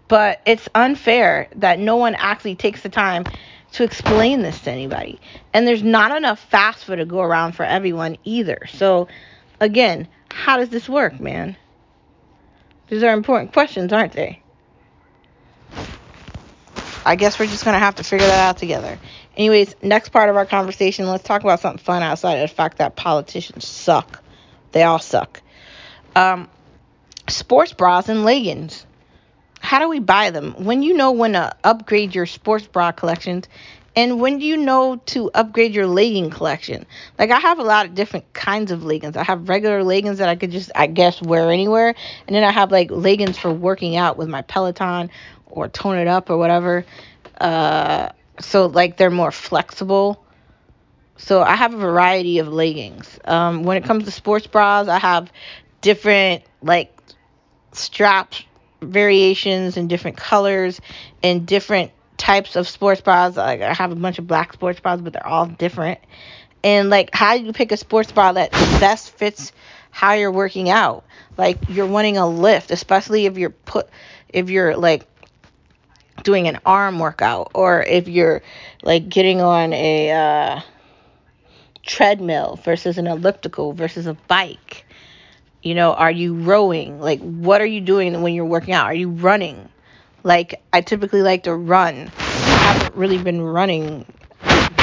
But 0.09 0.41
it's 0.45 0.67
unfair 0.75 1.47
that 1.55 1.79
no 1.79 1.95
one 1.95 2.15
actually 2.15 2.55
takes 2.55 2.81
the 2.81 2.89
time 2.89 3.25
to 3.73 3.83
explain 3.83 4.41
this 4.41 4.59
to 4.61 4.71
anybody. 4.71 5.19
And 5.53 5.65
there's 5.65 5.83
not 5.83 6.15
enough 6.15 6.45
FAFSA 6.51 6.97
to 6.97 7.05
go 7.05 7.21
around 7.21 7.53
for 7.53 7.63
everyone 7.63 8.17
either. 8.25 8.65
So 8.73 9.07
again, 9.61 10.07
how 10.29 10.57
does 10.57 10.69
this 10.69 10.89
work, 10.89 11.19
man? 11.19 11.55
These 12.87 13.03
are 13.03 13.13
important 13.13 13.53
questions, 13.53 13.93
aren't 13.93 14.13
they? 14.13 14.41
I 17.05 17.15
guess 17.15 17.39
we're 17.39 17.45
just 17.45 17.63
going 17.63 17.75
to 17.75 17.79
have 17.79 17.95
to 17.95 18.03
figure 18.03 18.27
that 18.27 18.49
out 18.49 18.57
together. 18.57 18.97
Anyways, 19.37 19.75
next 19.81 20.09
part 20.09 20.29
of 20.29 20.35
our 20.35 20.45
conversation, 20.45 21.07
let's 21.07 21.23
talk 21.23 21.41
about 21.41 21.59
something 21.59 21.83
fun 21.83 22.03
outside 22.03 22.35
of 22.39 22.49
the 22.49 22.55
fact 22.55 22.79
that 22.79 22.95
politicians 22.95 23.65
suck. 23.65 24.21
They 24.71 24.83
all 24.83 24.99
suck. 24.99 25.41
Um, 26.15 26.49
sports 27.27 27.73
bras 27.73 28.09
and 28.09 28.25
leggings. 28.25 28.85
How 29.69 29.77
do 29.77 29.87
we 29.87 29.99
buy 29.99 30.31
them? 30.31 30.55
When 30.57 30.81
you 30.81 30.95
know 30.95 31.11
when 31.11 31.33
to 31.33 31.55
upgrade 31.63 32.15
your 32.15 32.25
sports 32.25 32.65
bra 32.65 32.91
collections, 32.91 33.47
and 33.95 34.19
when 34.19 34.39
do 34.39 34.45
you 34.47 34.57
know 34.57 34.95
to 35.05 35.29
upgrade 35.35 35.75
your 35.75 35.85
legging 35.85 36.31
collection? 36.31 36.87
Like 37.19 37.29
I 37.29 37.37
have 37.37 37.59
a 37.59 37.63
lot 37.63 37.85
of 37.85 37.93
different 37.93 38.33
kinds 38.33 38.71
of 38.71 38.83
leggings. 38.83 39.15
I 39.15 39.23
have 39.23 39.47
regular 39.47 39.83
leggings 39.83 40.17
that 40.17 40.27
I 40.27 40.35
could 40.37 40.49
just 40.49 40.71
I 40.73 40.87
guess 40.87 41.21
wear 41.21 41.51
anywhere, 41.51 41.93
and 42.25 42.35
then 42.35 42.43
I 42.43 42.49
have 42.49 42.71
like 42.71 42.89
leggings 42.89 43.37
for 43.37 43.53
working 43.53 43.95
out 43.95 44.17
with 44.17 44.27
my 44.27 44.41
Peloton 44.41 45.11
or 45.45 45.67
tone 45.67 45.99
it 45.99 46.07
up 46.07 46.31
or 46.31 46.37
whatever. 46.37 46.83
Uh, 47.39 48.09
so 48.39 48.65
like 48.65 48.97
they're 48.97 49.11
more 49.11 49.31
flexible. 49.31 50.25
So 51.17 51.43
I 51.43 51.55
have 51.55 51.75
a 51.75 51.77
variety 51.77 52.39
of 52.39 52.47
leggings. 52.47 53.19
Um, 53.23 53.61
when 53.61 53.77
it 53.77 53.83
comes 53.83 54.05
to 54.05 54.11
sports 54.11 54.47
bras, 54.47 54.87
I 54.87 54.97
have 54.97 55.31
different 55.81 56.41
like 56.63 56.91
strap 57.71 58.33
variations 58.81 59.77
and 59.77 59.89
different 59.89 60.17
colors 60.17 60.79
and 61.23 61.45
different 61.45 61.91
types 62.17 62.55
of 62.55 62.67
sports 62.67 63.01
bras. 63.01 63.37
Like 63.37 63.61
I 63.61 63.73
have 63.73 63.91
a 63.91 63.95
bunch 63.95 64.19
of 64.19 64.27
black 64.27 64.53
sports 64.53 64.79
bras, 64.79 65.01
but 65.01 65.13
they're 65.13 65.25
all 65.25 65.45
different. 65.45 65.99
And 66.63 66.89
like, 66.89 67.09
how 67.13 67.37
do 67.37 67.43
you 67.43 67.53
pick 67.53 67.71
a 67.71 67.77
sports 67.77 68.11
bra 68.11 68.33
that 68.33 68.51
best 68.51 69.11
fits 69.11 69.51
how 69.91 70.13
you're 70.13 70.31
working 70.31 70.69
out? 70.69 71.05
Like 71.37 71.57
you're 71.69 71.87
wanting 71.87 72.17
a 72.17 72.27
lift, 72.27 72.71
especially 72.71 73.25
if 73.25 73.37
you're 73.37 73.49
put, 73.49 73.89
if 74.27 74.49
you're 74.49 74.75
like 74.75 75.07
doing 76.23 76.47
an 76.47 76.59
arm 76.65 76.99
workout, 76.99 77.51
or 77.55 77.81
if 77.81 78.07
you're 78.09 78.41
like 78.83 79.07
getting 79.07 79.39
on 79.39 79.71
a 79.71 80.11
uh, 80.11 80.61
treadmill 81.85 82.59
versus 82.63 82.97
an 82.97 83.07
elliptical 83.07 83.73
versus 83.73 84.05
a 84.05 84.13
bike. 84.27 84.85
You 85.61 85.75
know, 85.75 85.93
are 85.93 86.11
you 86.11 86.35
rowing? 86.35 87.01
Like, 87.01 87.19
what 87.19 87.61
are 87.61 87.65
you 87.65 87.81
doing 87.81 88.21
when 88.21 88.33
you're 88.33 88.45
working 88.45 88.73
out? 88.73 88.85
Are 88.85 88.93
you 88.93 89.09
running? 89.09 89.67
Like, 90.23 90.61
I 90.71 90.81
typically 90.81 91.21
like 91.21 91.43
to 91.43 91.53
run. 91.53 92.09
I 92.17 92.73
haven't 92.73 92.95
really 92.95 93.17
been 93.17 93.41
running 93.41 94.05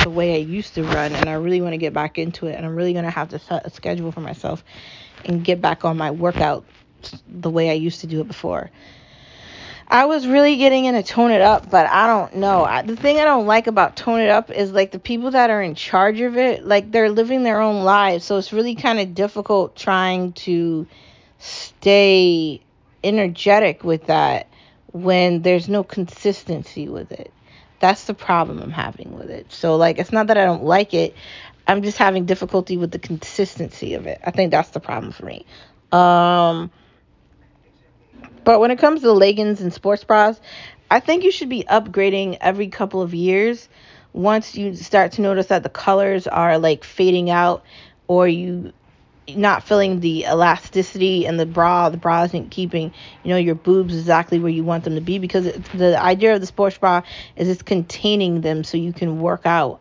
the 0.03 0.11
way 0.11 0.35
I 0.35 0.39
used 0.39 0.75
to 0.75 0.83
run, 0.83 1.13
and 1.13 1.29
I 1.29 1.35
really 1.35 1.61
want 1.63 1.73
to 1.73 1.79
get 1.79 1.95
back 1.95 2.19
into 2.19 2.47
it. 2.47 2.57
And 2.57 2.67
I'm 2.67 2.77
really 2.77 2.93
going 2.93 3.07
to 3.07 3.11
have 3.11 3.31
to 3.31 3.39
set 3.39 3.67
a 3.67 3.71
schedule 3.71 4.13
for 4.13 4.21
myself 4.21 4.63
and 5.25 5.43
get 5.43 5.61
back 5.63 5.85
on 5.85 5.97
my 5.97 6.11
workout 6.11 6.65
the 7.27 7.51
way 7.51 7.71
I 7.71 7.75
used 7.75 8.01
to 8.03 8.07
do 8.07 8.21
it 8.21 8.29
before. 8.29 8.71
I 9.89 10.07
was 10.07 10.27
really 10.27 10.57
getting 10.57 10.87
into 10.87 11.03
tone 11.03 11.31
it 11.31 11.41
up, 11.41 11.71
but 11.71 11.87
I 11.87 12.07
don't 12.07 12.37
know. 12.37 12.65
I, 12.65 12.83
the 12.83 12.97
thing 12.97 13.21
I 13.21 13.25
don't 13.25 13.47
like 13.47 13.69
about 13.69 13.97
tone 13.97 14.21
it 14.21 14.31
up 14.31 14.51
is 14.51 14.73
like 14.73 14.91
the 14.91 14.99
people 14.99 15.31
that 15.31 15.51
are 15.51 15.63
in 15.63 15.75
charge 15.75 16.21
of 16.21 16.37
it, 16.37 16.67
like 16.67 16.91
they're 16.91 17.11
living 17.11 17.45
their 17.45 17.61
own 17.61 17.85
lives, 17.85 18.25
so 18.25 18.37
it's 18.37 18.53
really 18.53 18.75
kind 18.75 18.99
of 18.99 19.15
difficult 19.15 19.77
trying 19.77 20.33
to 20.33 20.87
stay 21.39 22.61
energetic 23.05 23.85
with 23.85 24.07
that 24.07 24.49
when 24.93 25.43
there's 25.43 25.69
no 25.69 25.85
consistency 25.85 26.89
with 26.89 27.13
it. 27.13 27.33
That's 27.79 28.05
the 28.05 28.15
problem 28.15 28.61
I'm 28.61 28.71
having 28.71 29.17
with 29.17 29.31
it. 29.31 29.53
So 29.53 29.77
like 29.77 29.99
it's 29.99 30.13
not 30.13 30.29
that 30.29 30.39
I 30.39 30.45
don't 30.45 30.65
like 30.65 30.95
it. 30.95 31.15
I'm 31.69 31.83
just 31.83 31.99
having 31.99 32.27
difficulty 32.27 32.77
with 32.77 32.91
the 32.91 32.99
consistency 32.99 33.95
of 33.95 34.07
it. 34.07 34.21
I 34.25 34.31
think 34.31 34.51
that's 34.51 34.71
the 34.71 34.81
problem 34.81 35.13
for 35.13 35.27
me. 35.27 35.47
Um 35.93 36.71
but 38.47 38.61
when 38.61 38.71
it 38.71 38.79
comes 38.79 39.01
to 39.01 39.13
leggings 39.13 39.61
and 39.61 39.73
sports 39.75 40.05
bras, 40.05 40.41
I 40.89 41.01
think 41.01 41.25
you 41.25 41.33
should 41.33 41.49
be 41.49 41.65
upgrading 41.65 42.39
every 42.41 42.69
couple 42.69 43.03
of 43.03 43.13
years. 43.13 43.69
Once 44.13 44.55
you 44.55 44.77
start 44.77 45.11
to 45.13 45.21
notice 45.21 45.47
that 45.47 45.65
the 45.65 45.69
colors 45.69 46.29
are 46.29 46.57
like 46.57 46.85
fading 46.85 47.29
out 47.29 47.65
or 48.07 48.29
you 48.29 48.73
not 49.29 49.65
feeling 49.65 49.99
the 49.99 50.27
elasticity 50.27 51.27
in 51.27 51.39
the 51.39 51.45
bra, 51.45 51.89
the 51.89 51.97
bra 51.97 52.23
isn't 52.23 52.53
keeping, 52.53 52.93
you 53.25 53.31
know, 53.31 53.37
your 53.37 53.57
boobs 53.57 53.97
exactly 53.97 54.39
where 54.39 54.53
you 54.53 54.63
want 54.63 54.85
them 54.85 54.95
to 54.95 55.01
be 55.01 55.19
because 55.19 55.53
the 55.75 56.01
idea 56.01 56.33
of 56.33 56.41
the 56.41 56.47
sports 56.47 56.79
bra 56.79 57.03
is 57.35 57.49
it's 57.49 57.63
containing 57.63 58.43
them 58.43 58.63
so 58.63 58.77
you 58.77 58.93
can 58.93 59.21
work 59.21 59.45
out 59.45 59.81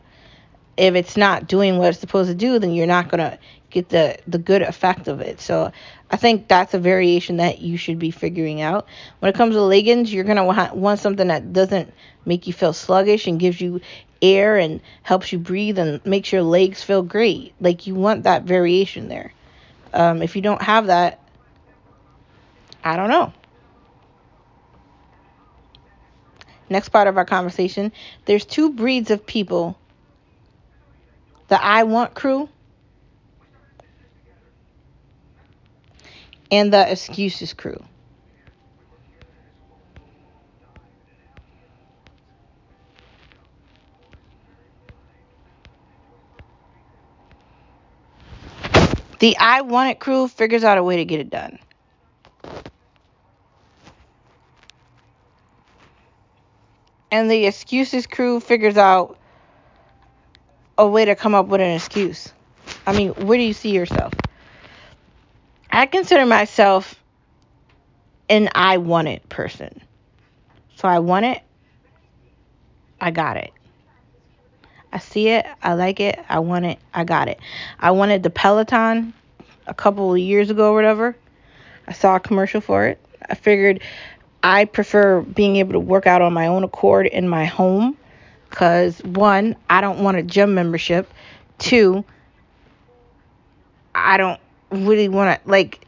if 0.78 0.96
it's 0.96 1.16
not 1.16 1.48
doing 1.48 1.78
what 1.78 1.90
it's 1.90 2.00
supposed 2.00 2.30
to 2.30 2.36
do, 2.36 2.60
then 2.60 2.72
you're 2.72 2.88
not 2.88 3.10
gonna 3.10 3.38
get 3.76 3.90
the 3.90 4.18
the 4.26 4.38
good 4.38 4.62
effect 4.62 5.10
of 5.10 5.20
it. 5.20 5.42
So 5.42 5.72
I 6.10 6.16
think 6.16 6.48
that's 6.48 6.74
a 6.74 6.80
variation 6.80 7.38
that 7.38 7.60
you 7.60 7.78
should 7.78 8.00
be 8.00 8.10
figuring 8.10 8.62
out. 8.62 8.88
When 9.20 9.30
it 9.30 9.36
comes 9.36 9.54
to 9.54 9.62
leggings, 9.62 10.12
you're 10.12 10.24
gonna 10.24 10.46
want, 10.46 10.76
want 10.76 11.00
something 11.02 11.28
that 11.28 11.52
doesn't 11.52 11.94
make 12.26 12.48
you 12.48 12.54
feel 12.54 12.72
sluggish 12.72 13.28
and 13.28 13.38
gives 13.38 13.60
you 13.60 13.82
air 14.22 14.56
and 14.56 14.80
helps 15.04 15.34
you 15.34 15.38
breathe 15.38 15.78
and 15.78 16.04
makes 16.06 16.32
your 16.32 16.42
legs 16.42 16.82
feel 16.82 17.04
great. 17.04 17.54
Like 17.60 17.86
you 17.86 17.96
want 17.96 18.24
that 18.24 18.44
variation 18.44 19.10
there. 19.10 19.34
Um, 19.94 20.22
if 20.22 20.38
you 20.38 20.42
don't 20.42 20.62
have 20.62 20.88
that, 20.88 21.20
I 22.82 22.96
don't 22.96 23.10
know. 23.10 23.34
Next 26.70 26.90
part 26.90 27.08
of 27.08 27.18
our 27.18 27.26
conversation 27.26 27.92
there's 28.24 28.46
two 28.46 28.72
breeds 28.72 29.12
of 29.12 29.26
people 29.26 29.78
the 31.50 31.64
I 31.64 31.84
want 31.84 32.16
crew 32.16 32.50
and 36.52 36.72
the 36.74 36.92
excuses 36.92 37.54
crew. 37.54 37.84
The 49.20 49.38
I 49.38 49.62
want 49.62 49.92
it 49.92 50.00
crew 50.00 50.28
figures 50.28 50.64
out 50.64 50.78
a 50.78 50.84
way 50.84 50.98
to 50.98 51.06
get 51.06 51.20
it 51.20 51.30
done. 51.30 51.58
And 57.12 57.32
the 57.32 57.46
excuses 57.46 58.08
crew 58.08 58.40
figures 58.40 58.78
out 58.78 59.18
a 60.78 60.86
way 60.86 61.06
to 61.06 61.16
come 61.16 61.34
up 61.34 61.48
with 61.48 61.62
an 61.62 61.72
excuse. 61.72 62.34
I 62.86 62.96
mean, 62.96 63.12
where 63.12 63.38
do 63.38 63.44
you 63.44 63.54
see 63.54 63.72
yourself? 63.72 64.14
I 65.76 65.88
consider 65.88 66.26
myself 66.26 66.96
an 68.30 68.48
I 68.56 68.78
want 68.78 69.10
it 69.10 69.28
person. 69.28 69.82
So 70.78 70.88
I 70.88 71.00
want 71.00 71.26
it, 71.26 71.42
I 73.02 73.12
got 73.12 73.36
it. 73.36 73.52
I 74.94 75.00
see 75.00 75.28
it, 75.28 75.46
I 75.62 75.74
like 75.74 76.00
it, 76.00 76.18
I 76.30 76.40
want 76.40 76.64
it, 76.64 76.80
I 76.94 77.04
got 77.04 77.28
it. 77.28 77.42
I 77.78 77.92
wanted 77.92 78.24
the 78.24 78.30
Peloton 78.30 79.14
a 79.68 79.74
couple 79.74 80.14
of 80.14 80.18
years 80.18 80.50
ago 80.50 80.72
or 80.72 80.76
whatever. 80.76 81.14
I 81.88 81.92
saw 81.92 82.16
a 82.16 82.20
commercial 82.22 82.62
for 82.62 82.88
it. 82.88 82.98
I 83.30 83.36
figured 83.36 83.82
I 84.44 84.64
prefer 84.64 85.24
being 85.24 85.58
able 85.58 85.74
to 85.74 85.80
work 85.82 86.08
out 86.08 86.22
on 86.22 86.32
my 86.32 86.48
own 86.48 86.64
accord 86.64 87.08
in 87.08 87.28
my 87.28 87.44
home 87.44 87.98
because 88.50 89.04
one, 89.04 89.58
I 89.70 89.82
don't 89.82 90.00
want 90.00 90.16
a 90.16 90.24
gym 90.24 90.54
membership. 90.54 91.14
Two, 91.58 92.06
I 93.94 94.16
don't 94.16 94.40
really 94.72 95.08
want 95.08 95.42
to 95.44 95.50
like. 95.50 95.88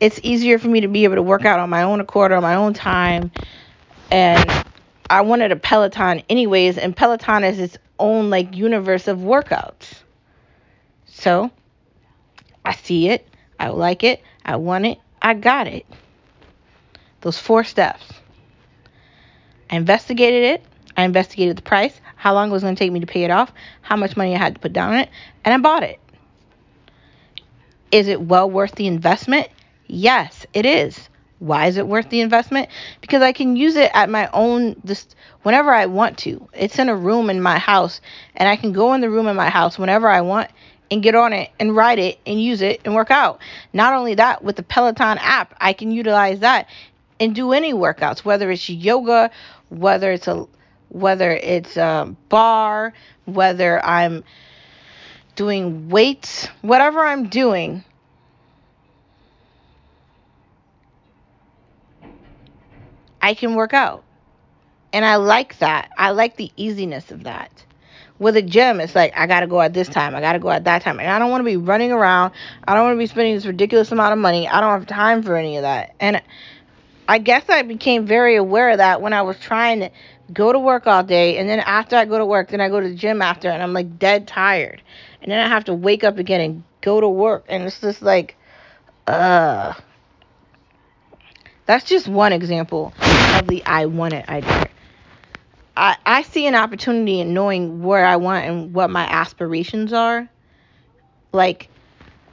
It's 0.00 0.20
easier 0.22 0.58
for 0.58 0.68
me 0.68 0.82
to 0.82 0.88
be 0.88 1.04
able 1.04 1.16
to 1.16 1.22
work 1.22 1.44
out 1.44 1.58
on 1.58 1.70
my 1.70 1.82
own 1.82 2.00
accord 2.00 2.30
on 2.30 2.42
my 2.42 2.54
own 2.54 2.72
time, 2.74 3.32
and 4.10 4.64
I 5.10 5.22
wanted 5.22 5.52
a 5.52 5.56
Peloton 5.56 6.22
anyways. 6.28 6.78
And 6.78 6.96
Peloton 6.96 7.44
is 7.44 7.58
its 7.58 7.78
own 7.98 8.30
like 8.30 8.54
universe 8.54 9.08
of 9.08 9.18
workouts. 9.18 10.02
So 11.06 11.50
I 12.64 12.74
see 12.74 13.08
it, 13.08 13.28
I 13.58 13.68
like 13.68 14.04
it, 14.04 14.22
I 14.44 14.56
want 14.56 14.86
it, 14.86 14.98
I 15.20 15.34
got 15.34 15.66
it. 15.66 15.86
Those 17.20 17.38
four 17.38 17.64
steps. 17.64 18.12
I 19.70 19.76
investigated 19.76 20.44
it. 20.44 20.64
I 20.98 21.04
investigated 21.04 21.56
the 21.56 21.62
price, 21.62 22.00
how 22.16 22.34
long 22.34 22.48
it 22.48 22.52
was 22.52 22.64
going 22.64 22.74
to 22.74 22.78
take 22.78 22.90
me 22.90 22.98
to 22.98 23.06
pay 23.06 23.22
it 23.22 23.30
off, 23.30 23.52
how 23.82 23.94
much 23.94 24.16
money 24.16 24.34
I 24.34 24.38
had 24.38 24.54
to 24.56 24.60
put 24.60 24.72
down 24.72 24.94
on 24.94 24.98
it, 24.98 25.08
and 25.44 25.54
I 25.54 25.58
bought 25.58 25.84
it. 25.84 26.00
Is 27.90 28.08
it 28.08 28.20
well 28.20 28.50
worth 28.50 28.74
the 28.74 28.86
investment? 28.86 29.48
Yes, 29.86 30.46
it 30.52 30.66
is. 30.66 31.08
Why 31.38 31.66
is 31.66 31.76
it 31.76 31.86
worth 31.86 32.08
the 32.10 32.20
investment? 32.20 32.68
Because 33.00 33.22
I 33.22 33.32
can 33.32 33.56
use 33.56 33.76
it 33.76 33.90
at 33.94 34.10
my 34.10 34.28
own 34.32 34.80
just 34.84 35.14
whenever 35.42 35.72
I 35.72 35.86
want 35.86 36.18
to. 36.18 36.48
It's 36.52 36.78
in 36.78 36.88
a 36.88 36.96
room 36.96 37.30
in 37.30 37.40
my 37.40 37.58
house 37.58 38.00
and 38.34 38.48
I 38.48 38.56
can 38.56 38.72
go 38.72 38.92
in 38.94 39.00
the 39.00 39.10
room 39.10 39.28
in 39.28 39.36
my 39.36 39.48
house 39.48 39.78
whenever 39.78 40.08
I 40.08 40.20
want 40.20 40.50
and 40.90 41.02
get 41.02 41.14
on 41.14 41.32
it 41.32 41.50
and 41.60 41.76
ride 41.76 41.98
it 41.98 42.18
and 42.26 42.42
use 42.42 42.60
it 42.60 42.80
and 42.84 42.94
work 42.94 43.10
out. 43.10 43.40
Not 43.72 43.94
only 43.94 44.14
that, 44.16 44.42
with 44.42 44.56
the 44.56 44.62
Peloton 44.62 45.18
app, 45.18 45.54
I 45.60 45.72
can 45.72 45.92
utilize 45.92 46.40
that 46.40 46.68
and 47.20 47.34
do 47.34 47.52
any 47.52 47.72
workouts, 47.72 48.20
whether 48.20 48.50
it's 48.50 48.68
yoga, 48.68 49.30
whether 49.68 50.12
it's 50.12 50.28
a 50.28 50.46
whether 50.90 51.32
it's 51.32 51.76
a 51.76 52.16
barre, 52.30 52.94
whether 53.26 53.84
I'm 53.84 54.24
doing 55.38 55.88
weights, 55.88 56.48
whatever 56.62 56.98
I'm 56.98 57.28
doing. 57.28 57.84
I 63.22 63.34
can 63.34 63.54
work 63.54 63.72
out. 63.72 64.02
And 64.92 65.04
I 65.04 65.14
like 65.14 65.58
that. 65.58 65.90
I 65.96 66.10
like 66.10 66.36
the 66.36 66.50
easiness 66.56 67.12
of 67.12 67.22
that. 67.22 67.52
With 68.18 68.36
a 68.36 68.42
gym, 68.42 68.80
it's 68.80 68.96
like 68.96 69.16
I 69.16 69.28
gotta 69.28 69.46
go 69.46 69.60
at 69.60 69.72
this 69.72 69.88
time, 69.88 70.16
I 70.16 70.20
gotta 70.20 70.40
go 70.40 70.50
at 70.50 70.64
that 70.64 70.82
time, 70.82 70.98
and 70.98 71.08
I 71.08 71.20
don't 71.20 71.30
want 71.30 71.42
to 71.42 71.44
be 71.44 71.56
running 71.56 71.92
around. 71.92 72.32
I 72.66 72.74
don't 72.74 72.82
want 72.82 72.96
to 72.96 72.98
be 72.98 73.06
spending 73.06 73.36
this 73.36 73.46
ridiculous 73.46 73.92
amount 73.92 74.14
of 74.14 74.18
money. 74.18 74.48
I 74.48 74.60
don't 74.60 74.72
have 74.72 74.88
time 74.88 75.22
for 75.22 75.36
any 75.36 75.56
of 75.56 75.62
that. 75.62 75.94
And 76.00 76.20
I 77.06 77.18
guess 77.18 77.48
I 77.48 77.62
became 77.62 78.06
very 78.06 78.34
aware 78.34 78.70
of 78.70 78.78
that 78.78 79.00
when 79.00 79.12
I 79.12 79.22
was 79.22 79.38
trying 79.38 79.80
to 79.80 79.90
go 80.32 80.52
to 80.52 80.58
work 80.58 80.86
all 80.86 81.02
day, 81.02 81.38
and 81.38 81.48
then 81.48 81.60
after 81.60 81.96
I 81.96 82.04
go 82.04 82.18
to 82.18 82.26
work, 82.26 82.48
then 82.48 82.60
I 82.60 82.68
go 82.68 82.80
to 82.80 82.88
the 82.88 82.94
gym 82.94 83.22
after, 83.22 83.48
and 83.48 83.62
I'm 83.62 83.72
like 83.72 83.98
dead 83.98 84.26
tired, 84.26 84.82
and 85.22 85.30
then 85.30 85.38
I 85.38 85.48
have 85.48 85.64
to 85.64 85.74
wake 85.74 86.04
up 86.04 86.18
again 86.18 86.40
and 86.40 86.64
go 86.80 87.00
to 87.00 87.08
work, 87.08 87.44
and 87.48 87.64
it's 87.64 87.80
just 87.80 88.02
like, 88.02 88.36
uh. 89.06 89.74
That's 91.66 91.84
just 91.84 92.08
one 92.08 92.32
example 92.32 92.94
of 93.34 93.46
the 93.46 93.62
I 93.66 93.86
want 93.86 94.14
it 94.14 94.26
idea. 94.26 94.68
I, 95.76 95.96
I 96.04 96.22
see 96.22 96.46
an 96.46 96.54
opportunity 96.54 97.20
in 97.20 97.34
knowing 97.34 97.82
where 97.82 98.06
I 98.06 98.16
want 98.16 98.46
and 98.46 98.74
what 98.74 98.88
my 98.88 99.04
aspirations 99.04 99.92
are. 99.92 100.28
Like, 101.30 101.68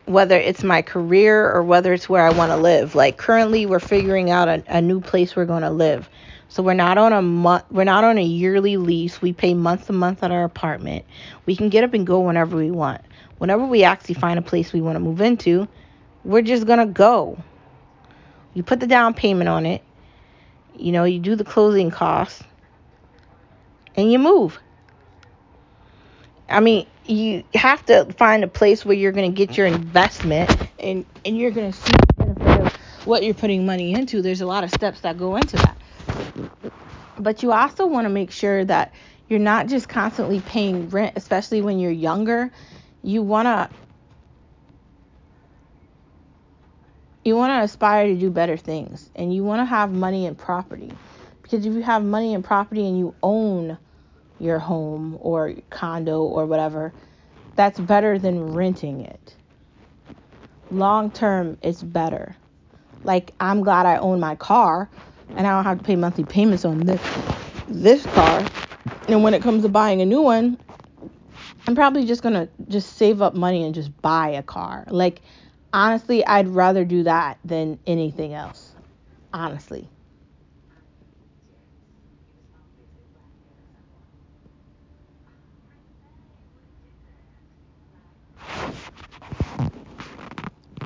whether 0.06 0.38
it's 0.38 0.64
my 0.64 0.82
career 0.82 1.50
or 1.52 1.64
whether 1.64 1.94
it's 1.94 2.08
where 2.08 2.26
I 2.26 2.32
want 2.32 2.52
to 2.52 2.58
live. 2.58 2.96
Like 2.96 3.18
currently 3.18 3.66
we're 3.66 3.80
figuring 3.80 4.30
out 4.30 4.48
a, 4.48 4.64
a 4.68 4.82
new 4.82 5.02
place 5.02 5.36
we're 5.36 5.46
going 5.46 5.64
to 5.64 5.72
live. 5.72 6.10
So 6.48 6.62
we're 6.62 6.74
not 6.74 6.98
on 6.98 7.12
a 7.12 7.22
month 7.22 7.66
we're 7.72 7.84
not 7.84 8.04
on 8.04 8.18
a 8.18 8.24
yearly 8.24 8.78
lease. 8.78 9.22
We 9.22 9.34
pay 9.34 9.54
month 9.54 9.88
to 9.88 9.94
month 9.94 10.24
at 10.24 10.32
our 10.32 10.44
apartment. 10.44 11.06
We 11.46 11.56
can 11.56 11.70
get 11.70 11.84
up 11.84 11.94
and 11.94 12.06
go 12.06 12.20
whenever 12.22 12.56
we 12.56 12.72
want. 12.72 13.02
Whenever 13.40 13.66
we 13.66 13.84
actually 13.84 14.16
find 14.16 14.40
a 14.40 14.42
place 14.42 14.72
we 14.72 14.82
want 14.82 14.96
to 14.96 15.00
move 15.00 15.22
into, 15.22 15.68
we're 16.24 16.42
just 16.42 16.66
going 16.66 16.80
to 16.80 16.86
go. 16.86 17.38
You 18.54 18.64
put 18.64 18.80
the 18.80 18.88
down 18.88 19.14
payment 19.14 19.50
on 19.50 19.66
it. 19.66 19.84
You 20.76 20.92
know, 20.92 21.04
you 21.04 21.20
do 21.20 21.36
the 21.36 21.44
closing 21.44 21.92
costs 21.92 22.44
and 23.96 24.12
you 24.12 24.20
move. 24.20 24.60
I 26.48 26.60
mean, 26.60 26.86
you 27.08 27.44
have 27.54 27.86
to 27.86 28.06
find 28.18 28.44
a 28.44 28.48
place 28.48 28.84
where 28.84 28.96
you're 28.96 29.12
going 29.12 29.32
to 29.32 29.36
get 29.36 29.58
your 29.58 29.68
investment 29.68 30.50
and 30.80 31.06
and 31.24 31.38
you're 31.38 31.52
going 31.52 31.72
to 31.72 31.78
see 31.78 31.92
the 31.92 32.14
benefit 32.26 32.66
of 32.66 32.74
what 33.08 33.24
you're 33.24 33.34
putting 33.34 33.66
money 33.66 33.94
into. 33.94 34.22
There's 34.22 34.42
a 34.42 34.46
lot 34.46 34.64
of 34.64 34.72
steps 34.72 35.02
that 35.02 35.18
go 35.18 35.36
into 35.36 35.58
that. 35.58 35.78
But 37.18 37.44
you 37.44 37.52
also 37.52 37.86
want 37.86 38.06
to 38.06 38.10
make 38.10 38.32
sure 38.32 38.66
that 38.66 38.94
you're 39.30 39.40
not 39.40 39.68
just 39.68 39.88
constantly 39.88 40.40
paying 40.42 40.90
rent, 40.90 41.14
especially 41.16 41.62
when 41.62 41.80
you're 41.80 41.92
younger. 41.92 42.52
You 43.04 43.22
want 43.22 43.46
to 43.46 43.70
you 47.24 47.36
want 47.36 47.52
to 47.52 47.64
aspire 47.64 48.08
to 48.08 48.16
do 48.16 48.30
better 48.30 48.58
things 48.58 49.10
and 49.16 49.34
you 49.34 49.44
want 49.44 49.60
to 49.60 49.66
have 49.66 49.92
money 49.92 50.26
and 50.28 50.38
property. 50.38 50.92
Because 51.42 51.66
if 51.66 51.74
you 51.74 51.82
have 51.82 52.04
money 52.04 52.34
and 52.34 52.44
property 52.44 52.88
and 52.88 52.98
you 52.98 53.16
own 53.22 53.78
your 54.40 54.60
home 54.60 55.18
or 55.22 55.54
condo 55.70 56.22
or 56.22 56.46
whatever, 56.46 56.94
that's 57.56 57.80
better 57.80 58.20
than 58.20 58.54
renting 58.54 59.02
it. 59.02 59.36
Long 60.72 61.12
term, 61.12 61.58
it's 61.62 61.82
better. 61.82 62.36
Like 63.04 63.34
I'm 63.40 63.62
glad 63.62 63.86
I 63.86 63.98
own 63.98 64.20
my 64.20 64.36
car 64.36 64.90
and 65.30 65.46
I 65.46 65.52
don't 65.52 65.64
have 65.64 65.78
to 65.78 65.84
pay 65.84 65.96
monthly 65.96 66.24
payments 66.24 66.66
on 66.66 66.80
this 66.80 67.02
this 67.68 68.06
car. 68.08 68.46
And 69.08 69.24
when 69.24 69.34
it 69.34 69.42
comes 69.42 69.64
to 69.64 69.70
buying 69.70 70.02
a 70.02 70.06
new 70.06 70.22
one, 70.22 70.58
I'm 71.68 71.76
probably 71.76 72.06
just 72.06 72.22
gonna 72.22 72.50
just 72.68 72.98
save 72.98 73.22
up 73.22 73.36
money 73.36 73.64
and 73.64 73.74
just 73.74 73.96
buy 74.02 74.30
a 74.30 74.44
car. 74.44 74.86
Like 74.88 75.22
honestly, 75.72 76.26
I'd 76.26 76.48
rather 76.48 76.84
do 76.86 77.04
that 77.04 77.38
than 77.44 77.80
anything 77.86 78.34
else. 78.34 78.72
Honestly. 79.34 79.88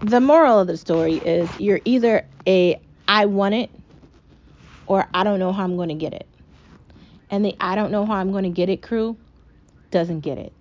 The 0.10 0.22
moral 0.22 0.60
of 0.60 0.67
the 0.67 0.78
story 0.78 1.15
is 1.17 1.60
you're 1.60 1.82
either 1.86 2.28
a 2.48 2.82
I 3.08 3.28
want 3.28 3.56
it 3.56 3.72
or 4.88 5.08
I 5.13 5.24
don't 5.24 5.39
know 5.39 5.54
how 5.54 5.63
I'm 5.63 5.78
going 5.78 5.89
to 5.89 5.95
get 5.95 6.13
it. 6.13 6.28
And 7.30 7.45
the 7.45 7.56
I 7.60 7.76
don't 7.76 7.91
know 7.91 8.06
how 8.06 8.15
I'm 8.15 8.32
going 8.32 8.45
to 8.45 8.50
get 8.52 8.69
it 8.69 8.82
crew 8.84 9.17
doesn't 9.91 10.22
get 10.22 10.38
it. 10.39 10.54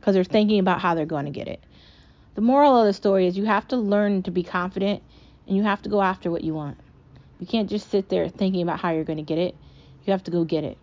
because 0.00 0.14
they're 0.14 0.24
thinking 0.24 0.60
about 0.60 0.80
how 0.80 0.94
they're 0.94 1.06
going 1.06 1.26
to 1.26 1.32
get 1.32 1.48
it. 1.48 1.64
The 2.34 2.42
moral 2.42 2.78
of 2.78 2.86
the 2.86 2.92
story 2.94 3.26
is 3.26 3.36
you 3.38 3.46
have 3.46 3.68
to 3.68 3.76
learn 3.76 4.22
to 4.24 4.32
be 4.32 4.42
confident 4.44 5.02
and 5.46 5.56
you 5.56 5.64
have 5.64 5.82
to 5.82 5.90
go 5.90 6.02
after 6.02 6.30
what 6.30 6.44
you 6.44 6.54
want. 6.54 6.78
You 7.38 7.46
can't 7.46 7.70
just 7.70 7.90
sit 7.90 8.08
there 8.08 8.28
thinking 8.28 8.62
about 8.62 8.80
how 8.80 8.92
you're 8.92 9.04
going 9.04 9.18
to 9.18 9.24
get 9.24 9.38
it. 9.38 9.56
You 10.04 10.12
have 10.12 10.24
to 10.24 10.32
go 10.32 10.44
get 10.44 10.64
it. 10.64 10.78